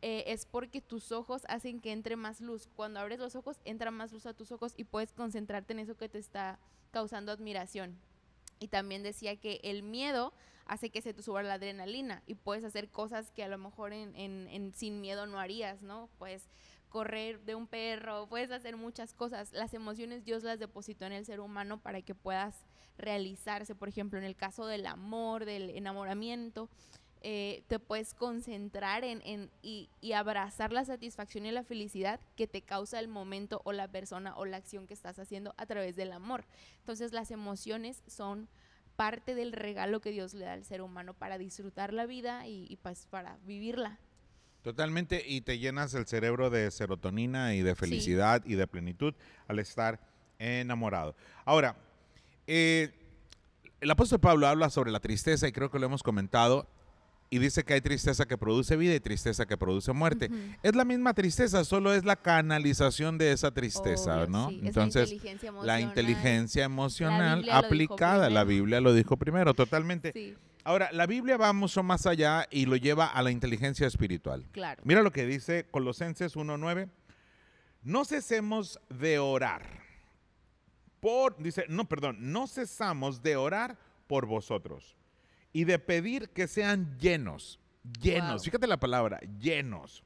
eh, 0.00 0.22
es 0.28 0.46
porque 0.46 0.80
tus 0.80 1.10
ojos 1.10 1.42
hacen 1.48 1.80
que 1.80 1.90
entre 1.90 2.14
más 2.14 2.40
luz. 2.40 2.68
Cuando 2.76 3.00
abres 3.00 3.18
los 3.18 3.34
ojos, 3.34 3.58
entra 3.64 3.90
más 3.90 4.12
luz 4.12 4.26
a 4.26 4.34
tus 4.34 4.52
ojos 4.52 4.74
y 4.76 4.84
puedes 4.84 5.12
concentrarte 5.12 5.72
en 5.72 5.80
eso 5.80 5.96
que 5.96 6.08
te 6.08 6.18
está 6.18 6.60
causando 6.92 7.32
admiración. 7.32 7.98
Y 8.60 8.68
también 8.68 9.02
decía 9.02 9.34
que 9.34 9.58
el 9.64 9.82
miedo 9.82 10.32
hace 10.66 10.90
que 10.90 11.00
se 11.00 11.14
te 11.14 11.22
suba 11.22 11.42
la 11.42 11.54
adrenalina 11.54 12.22
y 12.26 12.34
puedes 12.34 12.64
hacer 12.64 12.88
cosas 12.88 13.30
que 13.30 13.44
a 13.44 13.48
lo 13.48 13.58
mejor 13.58 13.92
en, 13.92 14.72
sin 14.74 15.00
miedo 15.00 15.26
no 15.26 15.38
harías, 15.38 15.82
¿no? 15.82 16.08
Puedes 16.18 16.48
correr 16.88 17.40
de 17.44 17.54
un 17.54 17.66
perro, 17.66 18.26
puedes 18.28 18.50
hacer 18.50 18.76
muchas 18.76 19.14
cosas. 19.14 19.52
Las 19.52 19.74
emociones 19.74 20.24
Dios 20.24 20.42
las 20.42 20.58
depositó 20.58 21.04
en 21.04 21.12
el 21.12 21.24
ser 21.24 21.40
humano 21.40 21.78
para 21.80 22.02
que 22.02 22.14
puedas 22.14 22.64
realizarse, 22.98 23.74
por 23.74 23.88
ejemplo, 23.88 24.18
en 24.18 24.24
el 24.24 24.36
caso 24.36 24.66
del 24.66 24.86
amor, 24.86 25.44
del 25.44 25.70
enamoramiento. 25.70 26.68
Eh, 27.22 27.64
te 27.66 27.78
puedes 27.78 28.14
concentrar 28.14 29.02
en, 29.02 29.50
y, 29.62 29.88
y, 30.00 30.12
abrazar 30.12 30.72
la 30.72 30.84
satisfacción 30.84 31.46
y 31.46 31.50
la 31.50 31.64
felicidad 31.64 32.20
que 32.36 32.46
te 32.46 32.62
causa 32.62 33.00
el 33.00 33.08
momento 33.08 33.62
o 33.64 33.72
la 33.72 33.88
persona 33.88 34.36
o 34.36 34.44
la 34.44 34.58
acción 34.58 34.86
que 34.86 34.94
estás 34.94 35.18
haciendo 35.18 35.54
a 35.56 35.66
través 35.66 35.96
del 35.96 36.12
amor. 36.12 36.44
Entonces 36.78 37.12
las 37.12 37.30
emociones 37.30 38.02
son 38.06 38.48
parte 38.96 39.34
del 39.34 39.52
regalo 39.52 40.00
que 40.00 40.10
Dios 40.10 40.34
le 40.34 40.46
da 40.46 40.54
al 40.54 40.64
ser 40.64 40.82
humano 40.82 41.14
para 41.14 41.38
disfrutar 41.38 41.92
la 41.92 42.06
vida 42.06 42.46
y, 42.46 42.76
pues 42.82 43.06
para 43.06 43.38
vivirla. 43.44 43.98
Totalmente, 44.62 45.22
y 45.24 45.42
te 45.42 45.58
llenas 45.58 45.94
el 45.94 46.06
cerebro 46.06 46.50
de 46.50 46.70
serotonina 46.70 47.54
y 47.54 47.62
de 47.62 47.76
felicidad 47.76 48.42
y 48.44 48.54
de 48.54 48.66
plenitud 48.66 49.14
al 49.46 49.60
estar 49.60 50.00
enamorado. 50.38 51.14
Ahora, 51.44 51.76
eh, 52.48 52.92
el 53.80 53.90
apóstol 53.90 54.18
Pablo 54.18 54.48
habla 54.48 54.70
sobre 54.70 54.90
la 54.90 55.00
tristeza 55.00 55.46
y 55.46 55.52
creo 55.52 55.70
que 55.70 55.78
lo 55.78 55.86
hemos 55.86 56.02
comentado 56.02 56.68
y 57.30 57.38
dice 57.38 57.64
que 57.64 57.74
hay 57.74 57.80
tristeza 57.80 58.26
que 58.26 58.38
produce 58.38 58.76
vida 58.76 58.94
y 58.94 59.00
tristeza 59.00 59.46
que 59.46 59.56
produce 59.56 59.92
muerte. 59.92 60.30
Es 60.62 60.74
la 60.76 60.84
misma 60.84 61.14
tristeza, 61.14 61.64
solo 61.64 61.92
es 61.92 62.04
la 62.04 62.16
canalización 62.16 63.18
de 63.18 63.32
esa 63.32 63.50
tristeza, 63.50 64.26
¿no? 64.26 64.50
Entonces, 64.50 65.14
la 65.62 65.80
inteligencia 65.80 66.64
emocional, 66.64 67.46
aplicada, 67.50 68.30
la 68.30 68.44
Biblia 68.44 68.80
lo 68.80 68.92
dijo 68.94 69.16
primero, 69.16 69.54
totalmente. 69.54 70.36
Ahora, 70.64 70.90
la 70.92 71.06
Biblia 71.06 71.36
va 71.36 71.52
mucho 71.52 71.82
más 71.82 72.06
allá 72.06 72.46
y 72.50 72.66
lo 72.66 72.74
lleva 72.74 73.06
a 73.06 73.22
la 73.22 73.30
inteligencia 73.30 73.86
espiritual. 73.86 74.44
Claro. 74.50 74.82
Mira 74.84 75.02
lo 75.02 75.12
que 75.12 75.24
dice 75.24 75.66
Colosenses 75.70 76.36
1.9. 76.36 76.88
No 77.82 78.04
cesemos 78.04 78.80
de 78.88 79.20
orar. 79.20 79.64
Por, 80.98 81.40
dice, 81.40 81.66
no, 81.68 81.84
perdón, 81.88 82.16
no 82.18 82.48
cesamos 82.48 83.22
de 83.22 83.36
orar 83.36 83.78
por 84.08 84.26
vosotros 84.26 84.95
y 85.56 85.64
de 85.64 85.78
pedir 85.78 86.28
que 86.28 86.48
sean 86.48 86.98
llenos, 86.98 87.58
llenos, 87.98 88.44
fíjate 88.44 88.66
la 88.66 88.78
palabra, 88.78 89.18
llenos 89.40 90.04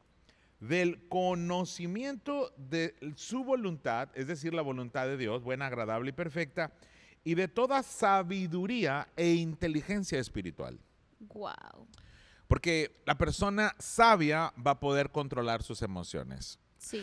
del 0.60 1.08
conocimiento 1.08 2.54
de 2.56 2.94
su 3.16 3.42
voluntad, 3.42 4.10
es 4.14 4.28
decir, 4.28 4.54
la 4.54 4.62
voluntad 4.62 5.06
de 5.06 5.16
Dios, 5.16 5.42
buena, 5.42 5.66
agradable 5.66 6.10
y 6.10 6.12
perfecta, 6.12 6.70
y 7.24 7.34
de 7.34 7.48
toda 7.48 7.82
sabiduría 7.82 9.08
e 9.16 9.32
inteligencia 9.32 10.20
espiritual. 10.20 10.78
Wow. 11.18 11.88
Porque 12.46 13.02
la 13.04 13.18
persona 13.18 13.74
sabia 13.80 14.54
va 14.64 14.70
a 14.70 14.78
poder 14.78 15.10
controlar 15.10 15.64
sus 15.64 15.82
emociones. 15.82 16.60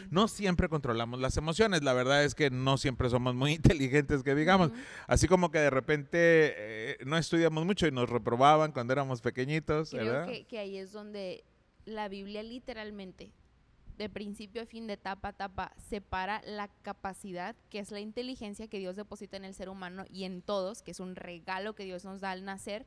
No 0.10 0.28
siempre 0.28 0.70
controlamos 0.70 1.20
las 1.20 1.38
emociones, 1.38 1.84
la 1.84 1.94
verdad 1.94 2.24
es 2.24 2.36
que 2.36 2.50
no 2.50 2.78
siempre 2.78 3.10
somos 3.10 3.36
muy 3.36 3.54
inteligentes, 3.56 4.24
que 4.24 4.36
digamos. 4.36 4.72
Así 5.08 5.28
como 5.28 5.52
que 5.52 5.60
de 5.60 5.70
repente 5.70 6.18
eh, 6.22 6.98
no 7.06 7.18
estudiamos 7.18 7.66
mucho 7.66 7.88
y 7.88 7.92
nos 7.92 8.10
reprobaban 8.10 8.72
cuando 8.72 8.94
éramos 8.94 9.22
pequeñitos. 9.22 9.92
Creo 9.92 10.26
Que, 10.26 10.46
que 10.46 10.60
ahí 10.60 10.78
es 10.78 10.92
donde 10.92 11.44
la 11.86 12.10
Biblia 12.10 12.44
literalmente, 12.44 13.32
de 13.98 14.10
principio 14.10 14.62
a 14.62 14.66
fin, 14.66 14.88
de 14.88 14.98
tapa 14.98 15.30
a 15.30 15.34
tapa, 15.34 15.74
separa 15.90 16.42
la 16.46 16.68
capacidad, 16.82 17.56
que 17.70 17.80
es 17.80 17.92
la 17.92 18.00
inteligencia 18.00 18.68
que 18.68 18.80
Dios 18.80 18.96
deposita 18.96 19.38
en 19.38 19.46
el 19.46 19.54
ser 19.54 19.70
humano 19.70 20.06
y 20.10 20.24
en 20.24 20.42
todos, 20.42 20.82
que 20.82 20.92
es 20.92 21.00
un 21.00 21.16
regalo 21.16 21.76
que 21.76 21.86
Dios 21.86 22.04
nos 22.06 22.22
da 22.22 22.32
al 22.32 22.46
nacer, 22.46 22.86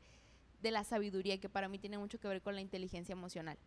de 0.62 0.70
la 0.70 0.84
sabiduría, 0.84 1.38
que 1.38 1.48
para 1.48 1.68
mí 1.68 1.78
tiene 1.78 1.98
mucho 1.98 2.20
que 2.20 2.28
ver 2.28 2.42
con 2.42 2.54
la 2.54 2.60
inteligencia 2.60 3.12
emocional 3.14 3.58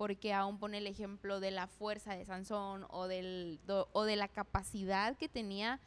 porque 0.00 0.32
aún 0.32 0.58
pone 0.58 0.78
el 0.78 0.86
ejemplo 0.86 1.40
de 1.40 1.50
la 1.50 1.66
fuerza 1.66 2.14
de 2.14 2.24
Sansón 2.24 2.86
o, 2.88 3.06
del, 3.06 3.60
o 3.92 4.04
de 4.04 4.16
la 4.16 4.28
capacidad 4.28 5.14
que 5.18 5.28
tenía 5.28 5.78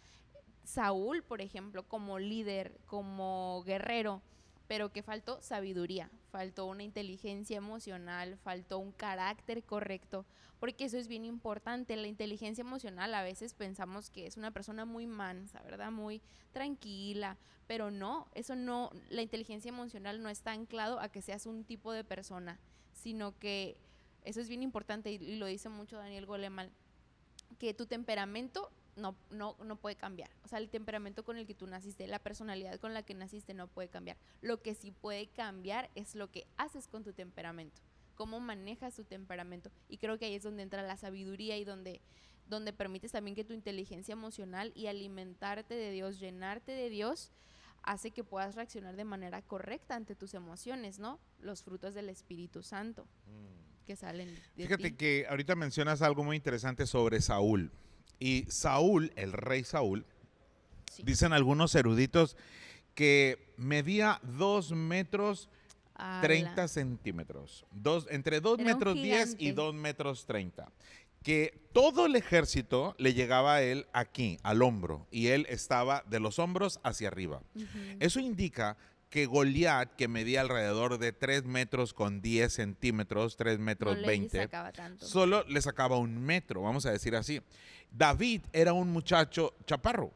Saúl, 0.64 1.24
por 1.24 1.42
ejemplo, 1.42 1.82
como 1.88 2.20
líder, 2.20 2.80
como 2.86 3.64
guerrero, 3.66 4.22
pero 4.68 4.92
que 4.92 5.02
faltó 5.02 5.42
sabiduría, 5.42 6.12
faltó 6.32 6.68
una 6.68 6.84
inteligencia 6.84 7.58
emocional, 7.58 8.38
faltó 8.38 8.78
un 8.78 8.92
carácter 8.92 9.64
correcto, 9.64 10.28
porque 10.60 10.86
eso 10.86 11.00
es 11.00 11.08
bien 11.08 11.26
importante. 11.26 11.96
La 11.96 12.06
inteligencia 12.06 12.62
emocional 12.62 13.16
a 13.16 13.24
veces 13.24 13.56
pensamos 13.56 14.12
que 14.12 14.28
es 14.28 14.38
una 14.38 14.52
persona 14.52 14.86
muy 14.86 15.08
mansa, 15.08 15.60
¿verdad? 15.64 15.92
Muy 15.92 16.22
tranquila, 16.52 17.40
pero 17.66 17.90
no, 17.90 18.28
eso 18.36 18.56
no, 18.56 18.92
la 19.10 19.24
inteligencia 19.24 19.70
emocional 19.70 20.22
no 20.22 20.30
está 20.30 20.52
anclado 20.52 21.00
a 21.00 21.10
que 21.10 21.24
seas 21.24 21.48
un 21.48 21.64
tipo 21.64 21.92
de 21.94 22.04
persona, 22.04 22.60
sino 22.92 23.40
que 23.40 23.76
eso 24.26 24.42
es 24.42 24.50
bien 24.50 24.64
importante 24.64 25.12
y, 25.12 25.36
lo 25.36 25.46
dice 25.46 25.70
mucho 25.70 25.98
Daniel 25.98 26.26
Goleman, 26.26 26.72
que 27.60 27.74
tu 27.74 27.86
temperamento 27.86 28.72
no, 28.96 29.16
no, 29.32 29.56
no 29.64 29.76
puede 29.76 29.96
cambiar. 29.96 30.30
O 30.44 30.48
sea, 30.48 30.60
el 30.60 30.70
temperamento 30.70 31.24
con 31.24 31.38
el 31.38 31.48
que 31.48 31.56
tú 31.56 31.68
naciste, 31.68 32.08
la 32.08 32.20
personalidad 32.20 32.80
con 32.80 32.94
la 32.94 33.04
que 33.04 33.14
naciste 33.14 33.54
no 33.54 33.68
puede 33.68 33.90
cambiar. 33.90 34.18
Lo 34.42 34.62
que 34.62 34.76
sí 34.76 34.92
puede 34.92 35.28
cambiar 35.28 35.90
es 35.96 36.16
lo 36.16 36.32
que 36.32 36.46
haces 36.58 36.88
con 36.88 37.04
tu 37.04 37.14
temperamento, 37.14 37.82
cómo 38.16 38.40
manejas 38.40 38.96
tu 38.96 39.04
temperamento. 39.04 39.72
Y 39.90 39.98
creo 39.98 40.18
que 40.18 40.26
ahí 40.26 40.36
es 40.36 40.44
donde 40.44 40.64
entra 40.64 40.84
la 40.84 40.98
sabiduría 40.98 41.58
y 41.58 41.64
donde, 41.64 42.02
donde 42.48 42.74
permites 42.74 43.12
también 43.12 43.36
que 43.36 43.44
tu 43.44 43.54
inteligencia 43.54 44.14
emocional 44.14 44.72
y 44.76 44.88
alimentarte 44.88 45.74
de 45.74 45.92
Dios, 45.92 46.20
llenarte 46.20 46.72
de 46.72 46.90
Dios, 46.90 47.32
hace 47.82 48.12
que 48.12 48.24
puedas 48.24 48.56
reaccionar 48.56 48.96
de 48.96 49.04
manera 49.04 49.42
correcta 49.42 49.96
ante 49.96 50.16
tus 50.16 50.34
emociones, 50.34 51.00
¿no? 51.00 51.20
Los 51.40 51.64
frutos 51.64 51.94
del 51.94 52.08
Espíritu 52.10 52.64
Santo. 52.64 53.06
Mm 53.28 53.73
que 53.86 53.96
salen. 53.96 54.36
Fíjate 54.56 54.96
que 54.96 55.26
ahorita 55.30 55.56
mencionas 55.56 56.02
algo 56.02 56.24
muy 56.24 56.36
interesante 56.36 56.86
sobre 56.86 57.22
Saúl. 57.22 57.72
Y 58.20 58.46
Saúl, 58.48 59.12
el 59.16 59.34
rey 59.34 59.64
Saúl, 59.64 60.06
dicen 61.04 61.34
algunos 61.34 61.76
eruditos 61.76 62.38
que 62.96 63.54
medía 63.58 64.20
dos 64.24 64.72
metros 64.72 65.50
30 66.22 66.68
centímetros. 66.68 67.66
Dos, 67.72 68.08
entre 68.10 68.40
2 68.40 68.60
metros 68.60 68.96
10 68.96 69.36
y 69.40 69.52
2 69.52 69.74
metros 69.74 70.26
30. 70.26 70.72
Que 71.22 71.68
todo 71.72 72.06
el 72.06 72.16
ejército 72.16 72.96
le 72.98 73.14
llegaba 73.14 73.56
a 73.56 73.62
él 73.62 73.88
aquí, 73.94 74.40
al 74.44 74.62
hombro, 74.62 75.08
y 75.10 75.28
él 75.28 75.46
estaba 75.50 76.04
de 76.10 76.20
los 76.20 76.38
hombros 76.38 76.80
hacia 76.84 77.08
arriba. 77.08 77.42
Eso 78.00 78.20
indica 78.20 78.78
que 79.14 79.28
Goliat, 79.28 79.96
que 79.96 80.08
medía 80.08 80.42
alrededor 80.42 80.98
de 80.98 81.14
3 81.14 81.46
metros 81.46 81.94
con 81.94 82.20
10 82.20 82.52
centímetros, 82.52 83.38
3 83.38 83.60
metros 83.60 83.98
no 84.00 84.08
20, 84.08 84.50
solo 84.98 85.46
le 85.48 85.62
sacaba 85.62 86.00
un 86.00 86.20
metro, 86.20 86.64
vamos 86.64 86.88
a 86.88 86.92
decir 86.92 87.16
así. 87.16 87.40
David 87.92 88.42
era 88.54 88.74
un 88.74 88.90
muchacho 88.90 89.54
chaparro, 89.68 90.12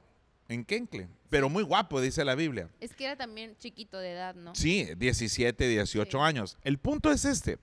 En 0.47 0.65
Kencle. 0.65 1.09
Pero 1.29 1.47
muy 1.47 1.61
guapo, 1.61 2.01
dice 2.01 2.25
la 2.25 2.33
Biblia. 2.33 2.71
Es 2.79 2.95
que 2.95 3.05
era 3.05 3.15
también 3.15 3.55
chiquito 3.59 3.99
de 3.99 4.13
edad, 4.13 4.33
¿no? 4.33 4.55
Sí, 4.55 4.87
17, 4.97 5.67
18 5.67 6.23
años. 6.23 6.57
El 6.63 6.79
punto 6.79 7.11
es 7.11 7.23
este, 7.23 7.59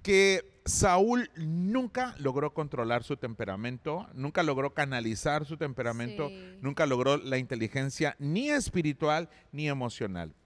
que 0.00 0.60
Saúl 0.64 1.28
nunca 1.34 2.14
logró 2.18 2.54
controlar 2.54 3.02
su 3.02 3.16
temperamento, 3.16 4.06
nunca 4.14 4.44
logró 4.44 4.74
canalizar 4.74 5.44
su 5.44 5.56
temperamento, 5.56 6.30
nunca 6.60 6.86
logró 6.86 7.16
la 7.16 7.38
inteligencia 7.38 8.14
ni 8.20 8.48
espiritual 8.48 9.28
ni 9.50 9.68
emocional. 9.68 10.36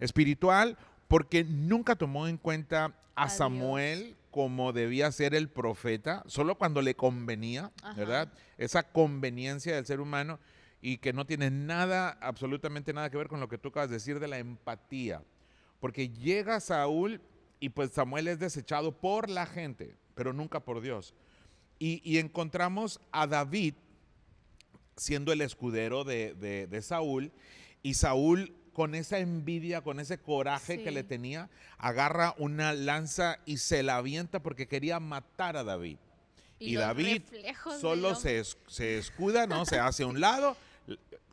Espiritual 0.00 0.76
porque 1.08 1.44
nunca 1.44 1.96
tomó 1.96 2.26
en 2.26 2.36
cuenta 2.36 2.94
a 3.14 3.28
Samuel 3.30 4.16
como 4.30 4.72
debía 4.72 5.10
ser 5.12 5.34
el 5.34 5.48
profeta, 5.48 6.22
solo 6.26 6.58
cuando 6.58 6.82
le 6.82 6.94
convenía, 6.94 7.72
¿verdad? 7.96 8.30
Esa 8.58 8.82
conveniencia 8.82 9.74
del 9.74 9.86
ser 9.86 10.00
humano 10.00 10.38
y 10.82 10.98
que 10.98 11.12
no 11.12 11.24
tiene 11.24 11.50
nada, 11.50 12.18
absolutamente 12.20 12.92
nada 12.92 13.08
que 13.08 13.16
ver 13.16 13.28
con 13.28 13.40
lo 13.40 13.48
que 13.48 13.58
tú 13.58 13.68
acabas 13.68 13.88
de 13.88 13.96
decir 13.96 14.20
de 14.20 14.28
la 14.28 14.38
empatía. 14.38 15.22
Porque 15.80 16.10
llega 16.10 16.60
Saúl 16.60 17.20
y 17.60 17.70
pues 17.70 17.92
Samuel 17.92 18.28
es 18.28 18.38
desechado 18.38 18.92
por 18.92 19.30
la 19.30 19.46
gente, 19.46 19.96
pero 20.14 20.32
nunca 20.32 20.60
por 20.60 20.80
Dios. 20.80 21.14
Y, 21.78 22.18
encontramos 22.18 23.00
a 23.12 23.26
David 23.26 23.74
siendo 24.96 25.32
el 25.32 25.42
escudero 25.42 26.04
de, 26.04 26.78
Saúl 26.82 27.32
y 27.82 27.94
Saúl 27.94 28.54
con 28.76 28.94
esa 28.94 29.20
envidia, 29.20 29.80
con 29.80 30.00
ese 30.00 30.18
coraje 30.18 30.82
que 30.82 30.90
le 30.90 31.02
tenía, 31.02 31.48
agarra 31.78 32.34
una 32.36 32.74
lanza 32.74 33.38
y 33.46 33.56
se 33.56 33.82
la 33.82 33.96
avienta 33.96 34.42
porque 34.42 34.68
quería 34.68 35.00
matar 35.00 35.56
a 35.56 35.64
David. 35.64 35.96
Y, 36.58 36.74
David 36.74 37.22
solo 37.80 38.14
se, 38.14 38.44
se, 38.66 38.98
escuda, 38.98 39.46
¿no? 39.46 39.64
Se 39.64 39.78
hace 39.78 40.02
a 40.02 40.06
un 40.06 40.20
lado. 40.20 40.58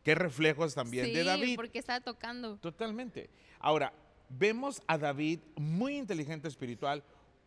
¿Qué 0.06 0.16
reflejos 0.16 0.74
también 0.74 1.12
de 1.12 1.26
David? 1.26 1.58
porque 1.58 1.80
está 1.80 2.00
tocando. 2.00 2.56
Totalmente. 2.60 3.30
Ahora, 3.60 3.92
vemos 4.30 4.82
a 4.88 4.98
David 4.98 5.42
muy 5.58 5.98
inteligente 5.98 6.48
espiritual 6.48 7.04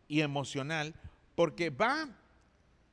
y 0.07 0.21
emocional 0.21 0.93
porque 1.33 1.71
va 1.71 2.07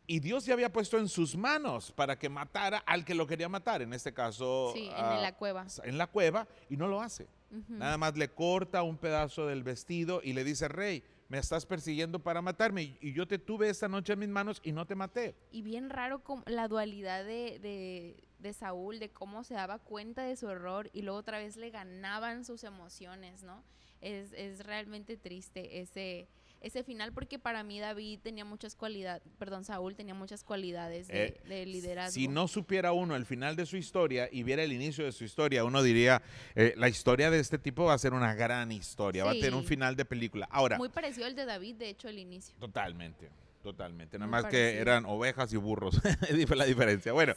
y 0.07 0.21
Dios 0.21 0.45
ya 0.45 0.55
había 0.55 0.73
puesto 0.73 0.99
en 0.99 1.09
sus 1.09 1.37
manos 1.37 1.91
para 1.93 2.19
que 2.19 2.29
matara 2.29 2.79
al 2.79 3.05
que 3.05 3.15
lo 3.15 3.27
quería 3.27 3.49
matar, 3.49 3.83
en 3.83 3.93
este 3.93 4.13
caso 4.13 4.73
sí, 4.75 4.89
en 4.89 5.23
la 5.23 5.35
cueva. 5.37 5.67
En 5.83 5.99
la 5.99 6.07
cueva 6.07 6.47
y 6.69 6.77
no 6.77 6.89
lo 6.89 7.01
hace. 7.01 7.29
Nada 7.69 7.97
más 7.97 8.17
le 8.17 8.29
corta 8.29 8.83
un 8.83 8.99
pedazo 8.99 9.47
del 9.47 9.63
vestido 9.63 10.21
y 10.25 10.33
le 10.33 10.43
dice, 10.43 10.67
rey, 10.67 11.05
me 11.29 11.39
estás 11.39 11.67
persiguiendo 11.67 12.19
para 12.19 12.43
matarme 12.43 12.97
y 13.01 13.13
yo 13.13 13.29
te 13.29 13.39
tuve 13.39 13.69
esta 13.69 13.87
noche 13.87 14.15
en 14.15 14.19
mis 14.19 14.29
manos 14.29 14.61
y 14.65 14.73
no 14.73 14.87
te 14.87 14.97
maté. 14.97 15.37
Y 15.53 15.63
bien 15.63 15.89
raro 15.89 16.21
la 16.47 16.67
dualidad 16.67 17.25
de, 17.25 18.19
de, 18.39 18.53
Saúl, 18.53 18.99
de 18.99 19.11
cómo 19.11 19.45
se 19.45 19.55
daba 19.55 19.79
cuenta 19.79 20.25
de 20.25 20.35
su 20.35 20.49
error 20.49 20.91
y 20.93 21.03
luego 21.03 21.19
otra 21.19 21.39
vez 21.39 21.57
le 21.57 21.71
ganaban 21.71 22.45
sus 22.45 22.65
emociones, 22.65 23.45
¿no? 23.45 23.63
Es, 24.01 24.33
es 24.33 24.67
realmente 24.67 25.17
triste 25.17 25.81
ese 25.81 26.29
ese 26.65 26.83
final 26.83 27.13
porque 27.13 27.39
para 27.39 27.63
mí 27.63 27.79
David 27.79 28.21
tenía 28.23 28.45
muchas 28.45 28.75
cualidades, 28.75 29.23
perdón, 29.39 29.65
Saúl 29.65 29.95
tenía 29.95 30.15
muchas 30.15 30.43
cualidades 30.43 31.09
de, 31.09 31.39
eh, 31.45 31.67
liderazgo. 31.67 32.15
Si 32.15 32.27
no 32.27 32.49
supiera 32.49 32.93
uno 32.93 33.17
el 33.17 33.27
final 33.27 33.55
de 33.55 33.67
su 33.67 33.77
historia 33.77 34.31
y 34.33 34.45
viera 34.45 34.63
el 34.63 34.73
inicio 34.73 35.05
de 35.05 35.13
su 35.13 35.25
historia, 35.25 35.65
uno 35.65 35.83
diría, 35.83 36.23
eh, 36.55 36.73
la 36.79 36.89
historia 36.89 37.31
de 37.31 37.39
este 37.39 37.59
tipo 37.59 37.85
va 37.85 37.93
a 37.93 37.99
ser 37.99 38.15
una 38.15 38.35
gran 38.35 38.73
historia, 38.73 39.25
va 39.25 39.33
a 39.33 39.35
tener 39.35 39.55
un 39.55 39.65
final 39.65 39.95
de 39.95 40.07
película. 40.07 40.49
Ahora. 40.51 40.79
Muy 40.79 40.89
parecido 40.89 41.27
al 41.27 41.35
de 41.35 41.45
David, 41.45 41.77
de 41.77 41.91
hecho, 41.91 42.09
el 42.09 42.19
inicio. 42.19 42.55
Totalmente. 42.59 43.29
Totalmente, 43.63 44.19
nada 44.19 44.31
más 44.31 44.45
que 44.45 44.77
eran 44.77 45.07
ovejas 45.07 45.51
y 45.55 45.57
burros, 45.57 45.99
la 46.55 46.65
diferencia. 46.67 47.15
Bueno, 47.15 47.33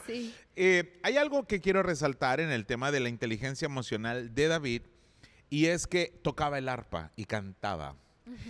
eh, 0.56 1.00
hay 1.02 1.16
algo 1.16 1.46
que 1.46 1.58
quiero 1.62 1.82
resaltar 1.82 2.40
en 2.40 2.50
el 2.50 2.66
tema 2.66 2.92
de 2.92 3.00
la 3.00 3.08
inteligencia 3.08 3.64
emocional 3.64 4.34
de 4.34 4.48
David 4.48 4.82
y 5.48 5.66
es 5.66 5.86
que 5.86 6.12
tocaba 6.22 6.58
el 6.58 6.68
arpa 6.68 7.12
y 7.16 7.24
cantaba. 7.24 7.96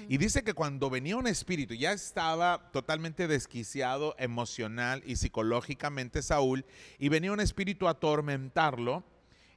Y 0.08 0.18
dice 0.18 0.42
que 0.42 0.54
cuando 0.54 0.90
venía 0.90 1.16
un 1.16 1.26
espíritu, 1.26 1.74
ya 1.74 1.92
estaba 1.92 2.70
totalmente 2.72 3.28
desquiciado 3.28 4.14
emocional 4.18 5.02
y 5.06 5.16
psicológicamente 5.16 6.22
Saúl, 6.22 6.64
y 6.98 7.08
venía 7.08 7.32
un 7.32 7.40
espíritu 7.40 7.88
a 7.88 7.92
atormentarlo, 7.92 9.04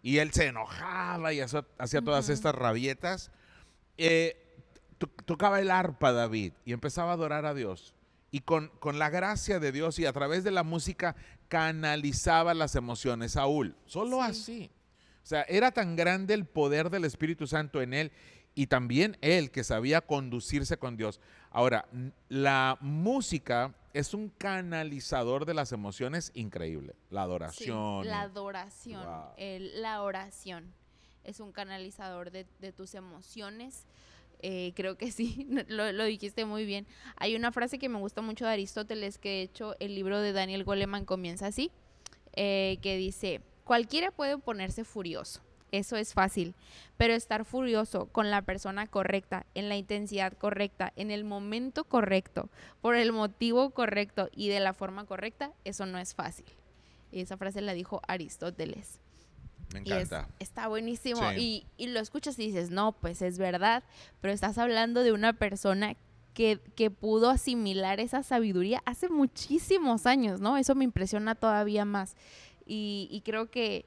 y 0.02 0.18
él 0.18 0.32
se 0.32 0.48
enojaba 0.48 1.34
y 1.34 1.42
hacía, 1.42 2.02
todas 2.02 2.30
estas 2.30 2.56
rabietas. 2.56 3.32
Eh, 3.98 4.38
tocaba 5.26 5.60
el 5.60 5.70
arpa 5.70 6.12
David 6.12 6.54
y 6.66 6.74
empezaba 6.74 7.12
a 7.12 7.14
adorar 7.14 7.46
a 7.46 7.54
Dios. 7.54 7.94
Y 8.32 8.42
con, 8.42 8.70
con, 8.80 8.98
la 8.98 9.10
gracia 9.10 9.60
de 9.60 9.72
Dios 9.72 10.00
y 10.00 10.06
a 10.06 10.14
través 10.14 10.44
de 10.44 10.52
la 10.52 10.64
música 10.64 11.16
canalizaba 11.50 12.54
las 12.54 12.76
emociones 12.76 13.34
Saúl. 13.34 13.76
Solo 13.86 14.24
así. 14.24 14.72
O 15.24 15.26
sea, 15.26 15.44
era 15.44 15.72
tan 15.72 15.96
grande 15.96 16.34
el 16.34 16.46
poder 16.46 16.90
del 16.90 17.06
Espíritu 17.06 17.46
Santo 17.46 17.82
en 17.82 17.94
él 17.94 18.12
y 18.56 18.68
también 18.68 19.18
él 19.22 19.52
que 19.52 19.64
sabía 19.64 20.02
conducirse 20.02 20.78
con 20.78 20.98
Dios. 20.98 21.20
Ahora, 21.50 21.88
la 22.30 22.78
música 22.82 23.74
es 23.94 24.14
un 24.14 24.30
canalizador 24.30 25.46
de 25.46 25.54
las 25.54 25.72
emociones 25.72 26.32
increíble. 26.34 26.96
La 27.10 27.24
adoración. 27.24 28.06
la 28.06 28.22
adoración, 28.22 29.06
la 29.38 30.02
oración 30.02 30.74
es 31.24 31.40
un 31.40 31.52
canalizador 31.52 32.32
de, 32.32 32.46
tus 32.72 32.96
emociones. 32.96 33.86
Eh, 34.40 34.74
creo 34.76 34.98
que 34.98 35.12
sí, 35.12 35.48
lo, 35.68 36.04
dijiste 36.06 36.46
muy 36.46 36.66
bien. 36.66 36.88
Hay 37.18 37.36
una 37.36 37.52
frase 37.52 37.78
que 37.78 37.90
me 37.90 38.00
gusta 38.00 38.22
mucho 38.22 38.46
de 38.46 38.52
Aristóteles, 38.52 39.18
que 39.18 39.30
de 39.30 39.42
hecho 39.44 39.76
el 39.80 39.96
libro 39.96 40.20
de 40.20 40.34
Daniel 40.34 40.64
Goleman 40.64 41.06
comienza 41.06 41.48
así, 41.48 41.72
eh, 42.34 42.78
que 42.82 42.98
dice, 42.98 43.42
cualquiera 43.64 44.12
puede 44.12 44.38
ponerse 44.38 44.84
furioso, 44.84 45.42
eso 45.72 45.96
es 45.96 46.14
fácil. 46.14 46.54
Pero 46.98 47.14
estar 47.14 47.46
furioso 47.46 48.08
con 48.08 48.30
la 48.30 48.42
persona 48.42 48.88
correcta, 48.88 49.46
en 49.56 49.70
la 49.70 49.76
intensidad 49.76 50.34
correcta, 50.34 50.94
en 50.96 51.12
el 51.12 51.24
momento 51.24 51.84
correcto, 51.84 52.50
por 52.82 52.96
el 52.96 53.12
motivo 53.12 53.72
correcto 53.72 54.30
y 54.36 54.50
de 54.50 54.60
la 54.60 54.74
forma 54.74 55.06
correcta, 55.06 55.52
eso 55.64 55.86
no 55.86 55.98
es 55.98 56.14
fácil. 56.14 56.46
Y 57.12 57.22
esa 57.22 57.38
frase 57.38 57.62
la 57.62 57.74
dijo 57.74 58.02
Aristóteles. 58.08 59.00
Me 59.74 59.80
encanta. 59.80 60.28
está 60.40 60.68
buenísimo. 60.68 61.32
Y, 61.32 61.66
y, 61.78 61.88
lo 61.88 62.00
escuchas 62.02 62.38
y 62.40 62.48
dices, 62.48 62.72
no, 62.72 62.92
pues 62.92 63.22
es 63.22 63.38
verdad, 63.38 63.84
pero 64.20 64.34
estás 64.34 64.58
hablando 64.58 65.02
de 65.02 65.14
una 65.14 65.34
persona 65.34 65.96
que, 66.34 66.60
que, 66.76 66.92
pudo 66.92 67.30
asimilar 67.30 68.00
esa 68.00 68.22
sabiduría 68.24 68.82
hace 68.86 69.10
muchísimos 69.10 70.06
años, 70.06 70.42
¿no? 70.42 70.58
Eso 70.58 70.76
me 70.76 70.84
impresiona 70.84 71.36
todavía 71.36 71.86
más. 71.86 72.16
Y, 72.66 73.08
y 73.12 73.22
creo 73.22 73.50
que 73.50 73.86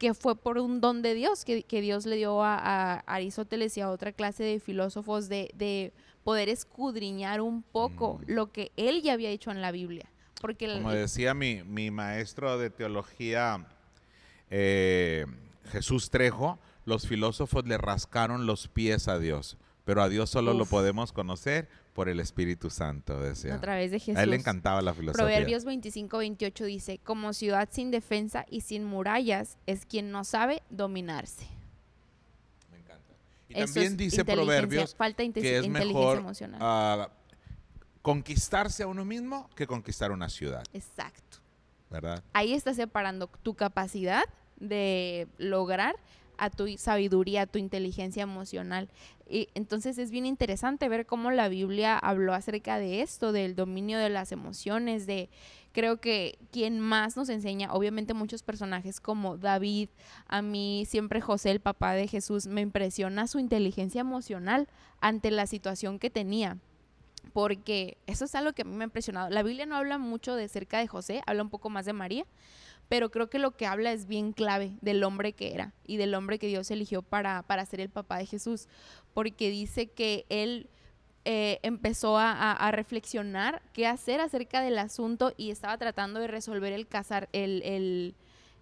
que 0.00 0.14
fue 0.14 0.34
por 0.34 0.56
un 0.56 0.80
don 0.80 1.02
de 1.02 1.12
Dios 1.12 1.44
que, 1.44 1.62
Dios 1.82 2.06
le 2.06 2.16
dio 2.16 2.42
a, 2.42 3.00
Aristóteles 3.00 3.76
y 3.76 3.82
a 3.82 3.90
otra 3.90 4.12
clase 4.12 4.42
de 4.42 4.58
filósofos 4.58 5.28
de, 5.28 5.92
poder 6.24 6.48
escudriñar 6.48 7.40
un 7.40 7.62
poco 7.62 8.18
mm. 8.18 8.32
lo 8.32 8.50
que 8.50 8.72
él 8.76 9.02
ya 9.02 9.12
había 9.12 9.30
hecho 9.30 9.50
en 9.50 9.62
la 9.62 9.72
Biblia. 9.72 10.06
Porque 10.40 10.72
Como 10.72 10.90
decía 10.90 11.34
mi, 11.34 11.62
mi, 11.64 11.90
maestro 11.90 12.58
de 12.58 12.70
teología, 12.70 13.66
eh, 14.50 15.26
Jesús 15.70 16.08
Trejo, 16.08 16.58
los 16.86 17.06
filósofos 17.06 17.66
le 17.66 17.76
rascaron 17.76 18.46
los 18.46 18.68
pies 18.68 19.06
a 19.06 19.18
Dios, 19.18 19.58
pero 19.84 20.02
a 20.02 20.08
Dios 20.08 20.30
solo 20.30 20.54
lo 20.54 20.64
podemos 20.64 21.12
conocer 21.12 21.68
por 22.00 22.08
el 22.08 22.18
Espíritu 22.18 22.70
Santo, 22.70 23.20
decía. 23.20 23.56
A 23.56 23.60
través 23.60 23.90
de 23.90 23.98
Jesús. 23.98 24.16
A 24.16 24.22
él 24.22 24.30
le 24.30 24.36
encantaba 24.36 24.80
la 24.80 24.94
filosofía. 24.94 25.22
Proverbios 25.22 25.66
25, 25.66 26.16
28 26.16 26.64
dice, 26.64 26.98
como 27.04 27.34
ciudad 27.34 27.68
sin 27.70 27.90
defensa 27.90 28.46
y 28.48 28.62
sin 28.62 28.86
murallas 28.86 29.58
es 29.66 29.84
quien 29.84 30.10
no 30.10 30.24
sabe 30.24 30.62
dominarse. 30.70 31.46
Me 32.72 32.78
encanta. 32.78 33.12
Y 33.50 33.54
también 33.54 33.98
dice 33.98 34.24
Proverbios 34.24 34.94
falta 34.94 35.22
que 35.30 35.58
es 35.58 35.68
mejor 35.68 36.20
emocional. 36.20 36.58
Ah, 36.62 37.10
conquistarse 38.00 38.82
a 38.82 38.86
uno 38.86 39.04
mismo 39.04 39.50
que 39.54 39.66
conquistar 39.66 40.10
una 40.10 40.30
ciudad. 40.30 40.64
Exacto. 40.72 41.36
¿Verdad? 41.90 42.24
Ahí 42.32 42.54
está 42.54 42.72
separando 42.72 43.26
tu 43.42 43.52
capacidad 43.56 44.24
de 44.58 45.28
lograr 45.36 45.96
a 46.40 46.48
tu 46.48 46.66
sabiduría, 46.78 47.42
a 47.42 47.46
tu 47.46 47.58
inteligencia 47.58 48.22
emocional. 48.22 48.88
Y 49.28 49.48
entonces 49.54 49.98
es 49.98 50.10
bien 50.10 50.24
interesante 50.24 50.88
ver 50.88 51.06
cómo 51.06 51.30
la 51.30 51.48
Biblia 51.48 51.98
habló 51.98 52.32
acerca 52.32 52.78
de 52.78 53.02
esto, 53.02 53.30
del 53.30 53.54
dominio 53.54 53.98
de 53.98 54.08
las 54.08 54.32
emociones, 54.32 55.06
de 55.06 55.28
creo 55.72 56.00
que 56.00 56.38
quien 56.50 56.80
más 56.80 57.16
nos 57.16 57.28
enseña, 57.28 57.72
obviamente 57.72 58.14
muchos 58.14 58.42
personajes 58.42 59.00
como 59.00 59.36
David, 59.36 59.90
a 60.26 60.40
mí 60.40 60.84
siempre 60.88 61.20
José, 61.20 61.50
el 61.50 61.60
papá 61.60 61.92
de 61.92 62.08
Jesús, 62.08 62.46
me 62.46 62.62
impresiona 62.62 63.26
su 63.26 63.38
inteligencia 63.38 64.00
emocional 64.00 64.66
ante 65.00 65.30
la 65.30 65.46
situación 65.46 65.98
que 65.98 66.08
tenía 66.08 66.56
porque 67.32 67.98
eso 68.06 68.24
es 68.24 68.34
algo 68.34 68.52
que 68.52 68.62
a 68.62 68.64
mí 68.64 68.74
me 68.74 68.84
ha 68.84 68.86
impresionado. 68.86 69.30
La 69.30 69.42
Biblia 69.42 69.66
no 69.66 69.76
habla 69.76 69.98
mucho 69.98 70.34
de 70.34 70.48
cerca 70.48 70.78
de 70.78 70.86
José, 70.86 71.22
habla 71.26 71.42
un 71.42 71.50
poco 71.50 71.70
más 71.70 71.84
de 71.84 71.92
María, 71.92 72.24
pero 72.90 73.12
creo 73.12 73.30
que 73.30 73.38
lo 73.38 73.52
que 73.52 73.66
habla 73.66 73.92
es 73.92 74.08
bien 74.08 74.32
clave 74.32 74.72
del 74.80 75.04
hombre 75.04 75.32
que 75.32 75.54
era 75.54 75.72
y 75.86 75.96
del 75.96 76.12
hombre 76.12 76.40
que 76.40 76.48
Dios 76.48 76.72
eligió 76.72 77.02
para, 77.02 77.44
para 77.44 77.64
ser 77.64 77.80
el 77.80 77.88
papá 77.88 78.18
de 78.18 78.26
Jesús, 78.26 78.66
porque 79.14 79.48
dice 79.48 79.86
que 79.86 80.26
él 80.28 80.68
eh, 81.24 81.60
empezó 81.62 82.18
a, 82.18 82.68
reflexionar 82.72 83.62
qué 83.72 83.86
hacer 83.86 84.20
acerca 84.20 84.60
del 84.60 84.76
asunto 84.76 85.32
y 85.36 85.52
estaba 85.52 85.78
tratando 85.78 86.18
de 86.18 86.26
resolver 86.26 86.72
el 86.72 86.88
casar, 86.88 87.28
el, 87.32 87.62
el 87.62 88.16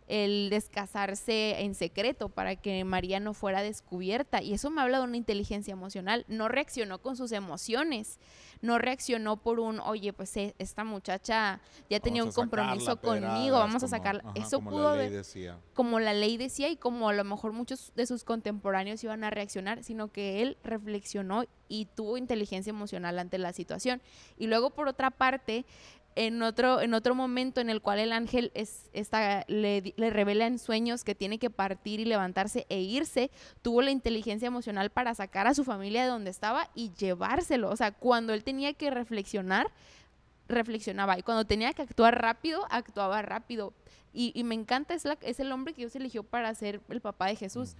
descasarse 0.09 1.61
en 1.61 1.75
secreto 1.75 2.29
para 2.29 2.57
que 2.57 2.85
María 2.85 3.21
no 3.21 3.35
fuera 3.35 3.62
descubierta. 3.62 4.42
Y 4.42 4.55
eso 4.55 4.71
me 4.71 4.81
habla 4.81 4.99
de 4.99 5.05
una 5.05 5.16
inteligencia 5.16 5.73
emocional. 5.73 6.25
No 6.29 6.49
reaccionó 6.49 7.01
con 7.01 7.16
sus 7.16 7.33
emociones, 7.33 8.18
no 8.61 8.79
reaccionó 8.79 9.37
por 9.37 9.61
un, 9.61 9.81
oye, 9.81 10.12
pues 10.12 10.37
eh, 10.37 10.55
esta 10.59 10.85
muchacha 10.85 11.61
ya 11.90 12.01
tenía 12.01 12.25
un 12.25 12.33
compromiso 12.33 13.01
conmigo, 13.01 13.59
vamos 13.59 13.83
a 13.83 13.88
sacarla. 13.88 14.25
eso 14.35 14.61
pudo, 14.61 14.97
como 15.75 16.01
la 16.01 16.12
ley 16.12 16.37
decía 16.37 16.68
y 16.68 16.77
como 16.77 17.09
a 17.09 17.12
lo 17.12 17.25
mejor 17.25 17.53
muchos 17.53 17.92
de 17.94 18.07
sus 18.07 18.25
contemporáneos 18.25 19.03
iban 19.05 19.25
a 19.25 19.31
reaccionar, 19.31 19.85
sino 19.85 20.09
que 20.09 20.42
él 20.42 20.57
reflexionó 20.64 21.44
y 21.68 21.87
tuvo 21.87 22.16
inteligencia 22.16 22.71
emocional 22.71 23.18
ante 23.18 23.38
la 23.38 23.53
situación. 23.53 24.01
Y 24.37 24.47
luego, 24.47 24.71
por 24.71 24.88
otra 24.88 25.11
parte, 25.11 25.66
en 26.18 26.42
otro, 26.42 26.81
en 26.81 26.94
otro 26.94 27.14
momento 27.14 27.61
en 27.61 27.70
el 27.70 27.81
cual 27.81 28.00
el 28.00 28.11
ángel 28.11 28.50
es, 28.54 28.90
está, 28.92 29.44
le, 29.46 29.94
le, 29.96 30.11
revela 30.11 30.48
en 30.48 30.59
sueños 30.59 31.04
que 31.04 31.14
tiene 31.14 31.38
que 31.38 31.48
partir 31.48 32.00
y 32.00 32.04
levantarse 32.04 32.66
e 32.68 32.81
irse, 32.81 33.31
tuvo 33.62 33.83
la 33.83 33.92
inteligencia 33.92 34.48
emocional 34.48 34.90
para 34.90 35.14
sacar 35.14 35.46
a 35.46 35.54
su 35.54 35.62
familia 35.62 36.02
de 36.02 36.09
donde 36.09 36.31
estaba 36.31 36.70
y 36.74 36.90
llevárselo. 36.94 37.70
O 37.70 37.76
sea, 37.76 37.92
cuando 37.92 38.35
él 38.35 38.42
tenía 38.42 38.72
que 38.72 38.90
reflexionar, 38.90 39.70
reflexionaba. 40.48 41.16
Y 41.16 41.22
cuando 41.22 41.44
tenía 41.44 41.72
que 41.72 41.83
actuar 41.83 42.20
rápido, 42.20 42.66
actuaba 42.68 43.22
rápido. 43.22 43.72
Y, 44.12 44.42
me 44.42 44.57
encanta, 44.57 44.94
es, 44.94 45.04
la, 45.04 45.16
es 45.20 45.38
el 45.38 45.52
hombre 45.52 45.72
que 45.72 45.83
Dios 45.83 45.94
eligió 45.94 46.24
para 46.24 46.52
ser 46.57 46.81
el 46.88 47.00
papá 47.00 47.28
de 47.28 47.37
Jesús. 47.37 47.76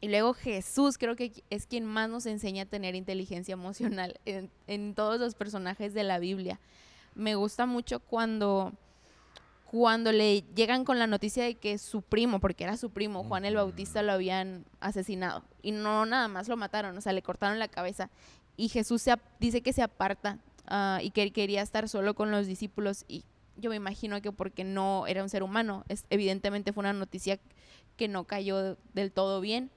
Y 0.00 0.08
luego 0.08 0.34
Jesús 0.34 0.98
creo 0.98 1.14
que 1.14 1.44
es 1.48 1.66
quien 1.66 1.84
más 1.84 2.08
nos 2.08 2.26
enseña 2.26 2.64
a 2.64 2.66
tener 2.66 2.96
inteligencia 2.96 3.52
emocional 3.52 4.18
en, 4.24 4.50
en 4.66 4.96
todos 4.96 5.20
los 5.20 5.36
personajes 5.36 5.94
de 5.94 6.02
la 6.02 6.18
Biblia 6.18 6.58
me 7.14 7.34
gusta 7.34 7.66
mucho 7.66 8.00
cuando 8.00 8.72
cuando 9.72 10.12
le 10.12 10.42
llegan 10.54 10.84
con 10.84 10.98
la 10.98 11.06
noticia 11.06 11.44
de 11.44 11.54
que 11.54 11.78
su 11.78 12.02
primo, 12.02 12.40
porque 12.40 12.62
era 12.62 12.76
su 12.76 12.90
primo, 12.90 13.24
Juan 13.24 13.46
el 13.46 13.56
Bautista, 13.56 14.02
lo 14.02 14.12
habían 14.12 14.66
asesinado. 14.80 15.44
Y 15.62 15.72
no 15.72 16.04
nada 16.04 16.28
más 16.28 16.46
lo 16.46 16.58
mataron, 16.58 16.94
o 16.98 17.00
sea, 17.00 17.14
le 17.14 17.22
cortaron 17.22 17.58
la 17.58 17.68
cabeza. 17.68 18.10
Y 18.58 18.68
Jesús 18.68 19.00
se, 19.00 19.14
dice 19.40 19.62
que 19.62 19.72
se 19.72 19.80
aparta 19.82 20.40
ah, 20.66 20.98
y 21.02 21.10
que 21.10 21.32
quería 21.32 21.62
estar 21.62 21.88
solo 21.88 22.12
con 22.12 22.30
los 22.30 22.46
discípulos. 22.46 23.06
Y 23.08 23.24
yo 23.56 23.70
me 23.70 23.76
imagino 23.76 24.20
que 24.20 24.30
porque 24.30 24.62
no 24.62 25.06
era 25.06 25.22
un 25.22 25.30
ser 25.30 25.42
humano, 25.42 25.86
es, 25.88 26.04
evidentemente 26.10 26.74
fue 26.74 26.82
una 26.82 26.92
noticia 26.92 27.40
que 27.96 28.08
no 28.08 28.24
cayó 28.24 28.76
del 28.92 29.10
todo 29.10 29.40
bien. 29.40 29.70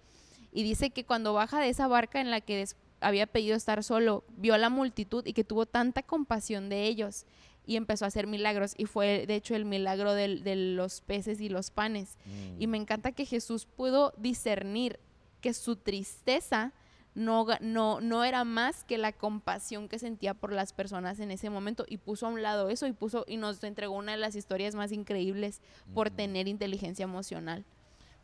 Y 0.52 0.63
dice 0.63 0.89
que 0.89 1.06
cuando 1.06 1.34
baja 1.34 1.62
de 1.62 1.69
esa 1.69 1.88
barca 1.88 2.19
en 2.19 2.32
la 2.32 2.41
que 2.41 2.67
había 3.06 3.28
pedido 3.28 3.56
estar 3.56 3.84
solo, 3.84 4.24
vio 4.36 4.56
a 4.56 4.58
la 4.58 4.70
multitud 4.70 5.26
y 5.28 5.34
que 5.34 5.44
tuvo 5.44 5.68
tanta 5.68 6.02
compasión 6.02 6.70
de 6.70 6.88
ellos 6.88 7.26
y 7.63 7.76
empezó 7.76 8.06
a 8.06 8.08
hacer 8.08 8.26
milagros 8.26 8.74
y 8.78 8.86
fue 8.86 9.26
de 9.28 9.36
hecho 9.36 9.56
el 9.56 9.63
milagro 9.63 10.13
de, 10.13 10.56
los 10.56 11.02
peces 11.02 11.39
y 11.39 11.50
los 11.50 11.70
panes. 11.70 12.18
Mm. 12.26 12.62
Y 12.62 12.68
me 12.68 12.78
encanta 12.78 13.12
que 13.12 13.26
Jesús 13.26 13.68
pudo 13.68 14.13
discernir 14.18 15.00
que 15.39 15.54
su 15.54 15.76
tristeza 15.76 16.74
no, 17.13 17.46
no, 17.62 18.02
no 18.02 18.24
era 18.24 18.44
más 18.44 18.84
que 18.84 18.98
la 18.98 19.12
compasión 19.12 19.88
que 19.88 20.00
sentía 20.00 20.34
por 20.34 20.52
las 20.52 20.74
personas 20.74 21.20
en 21.20 21.30
ese 21.30 21.52
momento 21.52 21.86
y 21.88 21.98
puso 21.98 22.26
a 22.26 22.30
un 22.30 22.41
lado 22.41 22.70
eso 22.70 22.88
y 22.88 22.91
puso 22.91 23.24
y 23.28 23.38
nos 23.38 23.63
entregó 23.63 23.94
una 23.94 24.13
de 24.13 24.18
las 24.18 24.36
historias 24.36 24.74
más 24.74 24.91
increíbles 24.91 25.62
por 25.94 26.10
tener 26.10 26.48
inteligencia 26.48 27.04
emocional. 27.04 27.65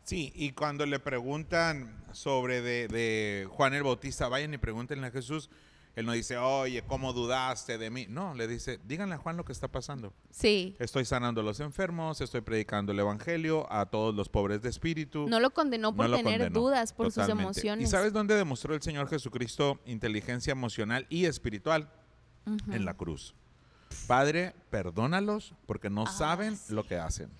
Sí, 0.04 0.32
y 0.34 0.52
cuando 0.52 0.84
le 0.84 0.98
preguntan 0.98 1.96
sobre 2.12 2.60
de, 2.60 3.48
Juan 3.50 3.74
el 3.74 3.82
Bautista, 3.82 4.28
vayan 4.28 4.52
y 4.54 4.58
pregúntenle 4.58 5.06
a 5.06 5.10
Jesús, 5.10 5.48
él 5.94 6.06
no 6.06 6.12
dice, 6.12 6.38
oye, 6.38 6.82
¿cómo 6.82 7.12
dudaste 7.12 7.76
de 7.76 7.90
mí? 7.90 8.06
No, 8.08 8.34
le 8.34 8.48
dice, 8.48 8.80
díganle 8.84 9.14
a 9.14 9.18
Juan 9.18 9.36
lo 9.36 9.44
que 9.44 9.52
está 9.52 9.68
pasando. 9.68 10.14
Sí. 10.30 10.74
Estoy 10.78 11.04
sanando 11.04 11.42
a 11.42 11.44
los 11.44 11.60
enfermos, 11.60 12.20
estoy 12.20 12.40
predicando 12.40 12.92
el 12.92 12.98
evangelio 12.98 13.70
a 13.70 13.86
todos 13.86 14.14
los 14.14 14.28
pobres 14.28 14.62
de 14.62 14.70
espíritu. 14.70 15.26
No 15.28 15.38
lo 15.38 15.50
condenó 15.50 15.94
por 15.94 16.10
tener 16.10 16.50
dudas, 16.50 16.92
por 16.94 17.12
sus 17.12 17.28
emociones. 17.28 17.88
¿Y 17.88 17.90
sabes 17.90 18.12
dónde 18.12 18.34
demostró 18.34 18.74
el 18.74 18.82
Señor 18.82 19.08
Jesucristo 19.08 19.80
inteligencia 19.84 20.52
emocional 20.52 21.06
y 21.10 21.26
espiritual? 21.26 21.90
En 22.72 22.84
la 22.84 22.94
cruz. 22.94 23.34
Padre, 24.06 24.54
perdónalos 24.70 25.54
porque 25.66 25.90
no 25.90 26.04
ah, 26.06 26.10
saben 26.10 26.58
lo 26.70 26.84
que 26.86 26.96
hacen. 26.96 27.30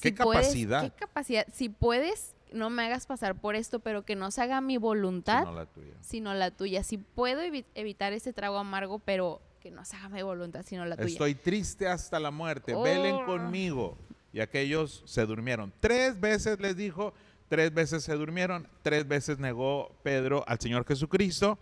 ¿Qué 0.00 0.14
capacidad? 0.14 0.82
¿Qué 0.82 0.90
capacidad? 0.90 1.46
Si 1.52 1.68
puedes, 1.68 2.34
no 2.52 2.70
me 2.70 2.84
hagas 2.84 3.06
pasar 3.06 3.40
por 3.40 3.54
esto, 3.54 3.80
pero 3.80 4.04
que 4.04 4.16
no 4.16 4.30
se 4.30 4.42
haga 4.42 4.60
mi 4.60 4.76
voluntad, 4.76 5.40
sino 5.40 5.52
la 5.52 5.66
tuya. 5.66 5.94
Sino 6.00 6.34
la 6.34 6.50
tuya. 6.50 6.82
Si 6.82 6.98
puedo 6.98 7.40
evitar 7.74 8.12
ese 8.12 8.32
trago 8.32 8.58
amargo, 8.58 8.98
pero 8.98 9.40
que 9.60 9.70
no 9.70 9.84
se 9.84 9.96
haga 9.96 10.08
mi 10.08 10.22
voluntad, 10.22 10.64
sino 10.66 10.84
la 10.86 10.96
tuya. 10.96 11.08
Estoy 11.08 11.34
triste 11.34 11.86
hasta 11.86 12.18
la 12.18 12.30
muerte, 12.30 12.74
velen 12.74 13.16
oh. 13.16 13.26
conmigo. 13.26 13.98
Y 14.32 14.40
aquellos 14.40 15.02
se 15.06 15.26
durmieron. 15.26 15.72
Tres 15.80 16.18
veces 16.18 16.60
les 16.60 16.76
dijo, 16.76 17.12
tres 17.48 17.74
veces 17.74 18.04
se 18.04 18.14
durmieron, 18.14 18.68
tres 18.82 19.06
veces 19.06 19.38
negó 19.38 19.94
Pedro 20.02 20.44
al 20.46 20.60
Señor 20.60 20.86
Jesucristo. 20.86 21.58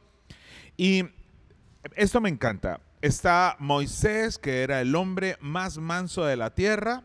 Y 0.77 1.05
esto 1.96 2.20
me 2.20 2.29
encanta. 2.29 2.81
Está 3.01 3.57
Moisés, 3.59 4.38
que 4.38 4.62
era 4.62 4.81
el 4.81 4.94
hombre 4.94 5.37
más 5.40 5.79
manso 5.79 6.24
de 6.24 6.37
la 6.37 6.55
tierra 6.55 7.05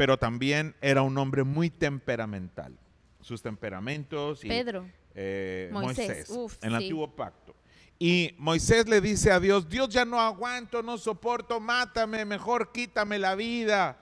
pero 0.00 0.16
también 0.16 0.74
era 0.80 1.02
un 1.02 1.18
hombre 1.18 1.44
muy 1.44 1.68
temperamental. 1.68 2.74
Sus 3.20 3.42
temperamentos. 3.42 4.42
Y, 4.42 4.48
Pedro. 4.48 4.88
Eh, 5.14 5.68
Moisés, 5.74 6.26
en 6.62 6.68
el 6.70 6.74
antiguo 6.76 7.14
pacto. 7.14 7.54
Y 7.98 8.34
Moisés 8.38 8.88
le 8.88 9.02
dice 9.02 9.30
a 9.30 9.38
Dios, 9.38 9.68
Dios 9.68 9.90
ya 9.90 10.06
no 10.06 10.18
aguanto, 10.18 10.82
no 10.82 10.96
soporto, 10.96 11.60
mátame, 11.60 12.24
mejor 12.24 12.72
quítame 12.72 13.18
la 13.18 13.34
vida. 13.34 13.98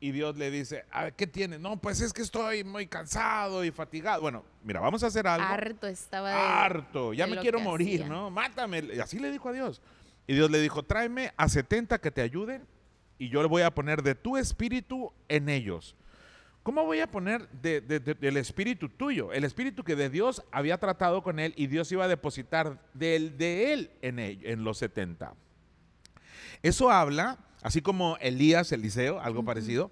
Y 0.00 0.12
Dios 0.12 0.38
le 0.38 0.50
dice, 0.50 0.86
¿qué 1.18 1.26
tiene? 1.26 1.58
No, 1.58 1.78
pues 1.78 2.00
es 2.00 2.14
que 2.14 2.22
estoy 2.22 2.64
muy 2.64 2.86
cansado 2.86 3.62
y 3.62 3.70
fatigado. 3.70 4.22
Bueno, 4.22 4.42
mira, 4.64 4.80
vamos 4.80 5.04
a 5.04 5.08
hacer 5.08 5.26
algo. 5.26 5.46
Harto 5.46 5.86
estaba. 5.86 6.30
De, 6.30 6.34
Harto, 6.34 7.12
ya 7.12 7.26
me 7.26 7.36
quiero 7.36 7.60
morir, 7.60 8.06
¿no? 8.06 8.30
Mátame. 8.30 8.84
Y 8.94 9.00
así 9.00 9.18
le 9.18 9.30
dijo 9.30 9.50
a 9.50 9.52
Dios. 9.52 9.82
Y 10.26 10.32
Dios 10.32 10.50
le 10.50 10.62
dijo, 10.62 10.82
tráeme 10.82 11.34
a 11.36 11.46
70 11.50 11.98
que 12.00 12.10
te 12.10 12.22
ayuden 12.22 12.66
y 13.20 13.28
yo 13.28 13.42
le 13.42 13.48
voy 13.48 13.60
a 13.60 13.74
poner 13.74 14.02
de 14.02 14.14
tu 14.14 14.38
espíritu 14.38 15.12
en 15.28 15.50
ellos. 15.50 15.94
¿Cómo 16.62 16.86
voy 16.86 17.00
a 17.00 17.10
poner 17.10 17.46
del 17.50 18.36
espíritu 18.38 18.88
tuyo? 18.88 19.30
El 19.34 19.44
espíritu 19.44 19.84
que 19.84 19.94
de 19.94 20.08
Dios 20.08 20.42
había 20.50 20.78
tratado 20.78 21.22
con 21.22 21.38
él 21.38 21.52
y 21.54 21.66
Dios 21.66 21.92
iba 21.92 22.06
a 22.06 22.08
depositar 22.08 22.80
del 22.94 23.36
de 23.36 23.74
él 23.74 23.90
en, 24.00 24.18
en 24.18 24.64
los 24.64 24.78
70. 24.78 25.34
Eso 26.62 26.90
habla, 26.90 27.38
así 27.62 27.82
como 27.82 28.16
Elías, 28.22 28.72
Eliseo, 28.72 29.20
algo 29.20 29.44
parecido, 29.44 29.90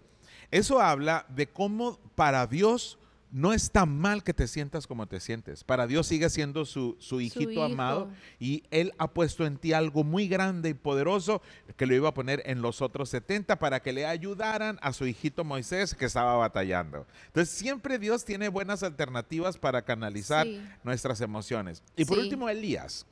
eso 0.50 0.80
habla 0.80 1.26
de 1.28 1.48
cómo 1.48 1.98
para 2.14 2.46
Dios 2.46 2.97
no 3.30 3.52
está 3.52 3.84
mal 3.86 4.22
que 4.22 4.32
te 4.32 4.48
sientas 4.48 4.86
como 4.86 5.06
te 5.06 5.20
sientes. 5.20 5.64
Para 5.64 5.86
Dios 5.86 6.06
sigue 6.06 6.30
siendo 6.30 6.64
su, 6.64 6.96
hijito 7.20 7.62
amado 7.62 8.10
y 8.38 8.64
Él 8.70 8.92
ha 8.98 9.08
puesto 9.08 9.44
en 9.46 9.58
ti 9.58 9.72
algo 9.72 10.04
muy 10.04 10.28
grande 10.28 10.70
y 10.70 10.74
poderoso 10.74 11.42
que 11.76 11.86
lo 11.86 11.94
iba 11.94 12.08
a 12.08 12.14
poner 12.14 12.42
en 12.46 12.62
los 12.62 12.80
otros 12.80 13.10
70 13.10 13.58
para 13.58 13.80
que 13.80 13.92
le 13.92 14.06
ayudaran 14.06 14.78
a 14.82 14.92
su 14.92 15.06
hijito 15.06 15.44
Moisés 15.44 15.94
que 15.94 16.06
estaba 16.06 16.36
batallando. 16.36 17.06
Entonces 17.26 17.54
siempre 17.54 17.98
Dios 17.98 18.24
tiene 18.24 18.48
buenas 18.48 18.82
alternativas 18.82 19.58
para 19.58 19.82
canalizar 19.82 20.46
nuestras 20.82 21.20
emociones. 21.20 21.82
Y 21.96 22.04
por 22.04 22.18
último, 22.18 22.48
Elías. 22.48 23.06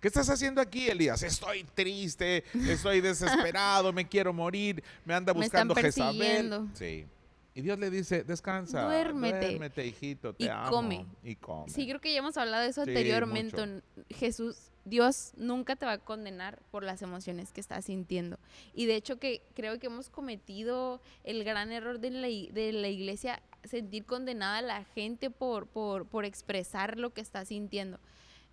¿Qué 0.00 0.08
estás 0.08 0.28
haciendo 0.28 0.60
aquí, 0.60 0.88
Elías? 0.88 1.22
Estoy 1.22 1.62
triste, 1.62 2.42
estoy 2.68 3.00
desesperado, 3.00 3.92
me 3.92 4.08
quiero 4.08 4.32
morir, 4.32 4.82
me 5.04 5.14
anda 5.14 5.32
buscando 5.32 5.76
me 5.76 5.82
Jezabel. 5.82 6.68
Sí. 6.74 7.06
Y 7.54 7.60
Dios 7.60 7.78
le 7.78 7.90
dice, 7.90 8.24
descansa, 8.24 8.84
duérmete, 8.84 9.86
hijito, 9.86 10.34
te 10.34 10.44
y 10.44 10.48
Come. 10.70 11.06
Y 11.22 11.36
come. 11.36 11.68
Sí, 11.68 11.86
creo 11.86 12.00
que 12.00 12.10
ya 12.12 12.18
hemos 12.18 12.36
hablado 12.38 12.62
de 12.62 12.70
eso 12.70 12.82
anteriormente. 12.82 13.82
Jesús, 14.08 14.70
Dios 14.86 15.32
nunca 15.36 15.76
te 15.76 15.84
va 15.84 15.92
a 15.92 15.98
condenar 15.98 16.62
por 16.70 16.82
las 16.82 17.02
emociones 17.02 17.52
que 17.52 17.60
estás 17.60 17.84
sintiendo. 17.84 18.38
Y 18.72 18.86
de 18.86 18.96
hecho 18.96 19.18
que 19.18 19.42
creo 19.54 19.78
que 19.78 19.88
hemos 19.88 20.08
cometido 20.08 21.02
el 21.24 21.44
gran 21.44 21.72
error 21.72 22.00
de 22.00 22.10
la, 22.10 22.28
de 22.28 22.72
la 22.72 22.88
iglesia, 22.88 23.42
sentir 23.64 24.06
condenada 24.06 24.58
a 24.58 24.62
la 24.62 24.84
gente 24.84 25.30
por, 25.30 25.66
por, 25.66 26.06
por 26.06 26.24
expresar 26.24 26.98
lo 26.98 27.12
que 27.12 27.20
está 27.20 27.44
sintiendo. 27.44 28.00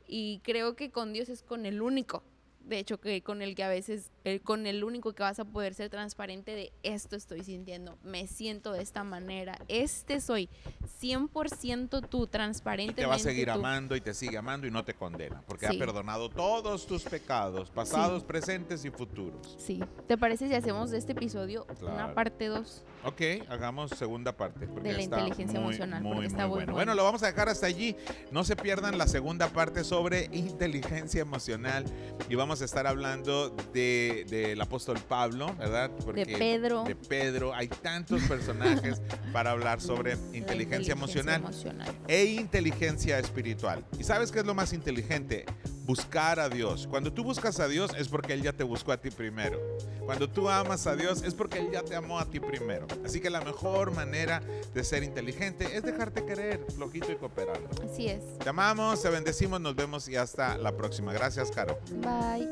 Y 0.07 0.41
creo 0.43 0.75
que 0.75 0.91
con 0.91 1.13
Dios 1.13 1.29
es 1.29 1.41
con 1.41 1.65
el 1.65 1.81
único 1.81 2.23
de 2.69 2.79
hecho 2.79 2.99
que 2.99 3.21
con 3.21 3.41
el 3.41 3.55
que 3.55 3.63
a 3.63 3.69
veces, 3.69 4.11
eh, 4.29 4.39
con 4.39 4.67
el 4.67 4.83
único 4.83 5.13
que 5.13 5.23
vas 5.23 5.39
a 5.39 5.45
poder 5.45 5.73
ser 5.73 5.89
transparente 5.89 6.51
de 6.51 6.71
esto 6.83 7.15
estoy 7.15 7.43
sintiendo, 7.43 7.97
me 8.03 8.27
siento 8.27 8.71
de 8.71 8.83
esta 8.83 9.03
manera, 9.03 9.57
este 9.67 10.21
soy 10.21 10.49
100% 11.01 12.07
tú, 12.07 12.27
transparente. 12.27 12.93
Te 12.93 13.05
va 13.07 13.15
a 13.15 13.19
seguir 13.19 13.49
amando 13.49 13.95
y 13.95 14.01
te 14.01 14.13
sigue 14.13 14.37
amando 14.37 14.67
y 14.67 14.71
no 14.71 14.85
te 14.85 14.93
condena, 14.93 15.41
porque 15.47 15.67
ha 15.67 15.71
perdonado 15.71 16.29
todos 16.29 16.85
tus 16.85 17.03
pecados, 17.03 17.71
pasados, 17.71 18.23
presentes 18.23 18.85
y 18.85 18.91
futuros. 18.91 19.55
Sí, 19.57 19.83
¿te 20.07 20.17
parece 20.17 20.47
si 20.47 20.53
hacemos 20.53 20.91
de 20.91 20.99
este 20.99 21.13
episodio 21.13 21.65
una 21.81 22.13
parte 22.13 22.47
2? 22.47 22.83
Ok, 23.05 23.21
hagamos 23.49 23.91
segunda 23.91 24.35
parte. 24.35 24.67
De 24.67 24.93
la 24.93 25.01
inteligencia 25.01 25.59
emocional, 25.59 26.03
porque 26.03 26.27
está 26.27 26.47
muy 26.47 26.57
bueno. 26.57 26.73
bueno, 26.73 26.93
lo 26.93 27.03
vamos 27.03 27.23
a 27.23 27.27
dejar 27.27 27.49
hasta 27.49 27.65
allí. 27.65 27.95
No 28.31 28.43
se 28.43 28.55
pierdan 28.55 28.97
la 28.97 29.07
segunda 29.07 29.47
parte 29.47 29.83
sobre 29.83 30.29
inteligencia 30.33 31.21
emocional 31.21 31.85
y 32.29 32.35
vamos 32.35 32.61
a 32.61 32.65
estar 32.65 32.85
hablando 32.87 33.49
de 33.73 34.18
del 34.25 34.59
apóstol 34.61 34.99
Pablo, 34.99 35.55
¿verdad? 35.57 35.89
de 35.89 36.25
Pedro. 36.25 36.83
De 36.83 36.95
Pedro. 36.95 37.53
Hay 37.53 37.67
tantos 37.67 38.21
personajes 38.23 39.01
para 39.33 39.51
hablar 39.51 39.81
sobre 39.81 40.17
inteligencia, 40.33 40.93
emocional, 40.93 41.43
e 42.07 42.25
inteligencia 42.25 43.19
espiritual. 43.19 43.85
¿Y 43.99 44.03
sabes 44.03 44.31
qué 44.31 44.39
es 44.39 44.45
lo 44.45 44.53
más 44.53 44.73
inteligente? 44.73 45.45
Buscar 45.85 46.39
a 46.39 46.49
Dios. 46.49 46.87
Cuando 46.87 47.11
tú 47.11 47.23
buscas 47.23 47.59
a 47.59 47.67
Dios 47.67 47.91
es 47.97 48.09
porque 48.09 48.33
Él 48.33 48.43
ya 48.43 48.53
te 48.53 48.63
buscó 48.63 48.91
a 48.91 48.97
ti 48.97 49.09
primero. 49.09 49.59
Cuando 50.05 50.29
tú 50.29 50.47
amas 50.47 50.85
a 50.85 50.95
Dios 50.95 51.23
es 51.23 51.33
porque 51.33 51.59
Él 51.59 51.69
ya 51.71 51.81
te 51.81 51.95
amó 51.95 52.19
a 52.19 52.29
ti 52.29 52.39
primero. 52.39 52.85
Así 53.03 53.19
que 53.19 53.29
la 53.29 53.41
mejor 53.41 53.91
manera 53.91 54.41
de 54.73 54.83
ser 54.83 55.03
inteligente 55.03 55.75
es 55.75 55.83
dejarte 55.83 56.25
querer, 56.25 56.63
flojito 56.75 57.11
y 57.11 57.15
cooperar. 57.15 57.59
Así 57.83 58.07
es. 58.07 58.37
Te 58.37 58.49
amamos, 58.49 59.01
te 59.01 59.09
bendecimos, 59.09 59.59
nos 59.61 59.75
vemos 59.75 60.07
y 60.07 60.15
hasta 60.15 60.57
la 60.57 60.75
próxima. 60.75 61.11
Gracias, 61.11 61.49
Caro. 61.49 61.79
Bye. 62.01 62.49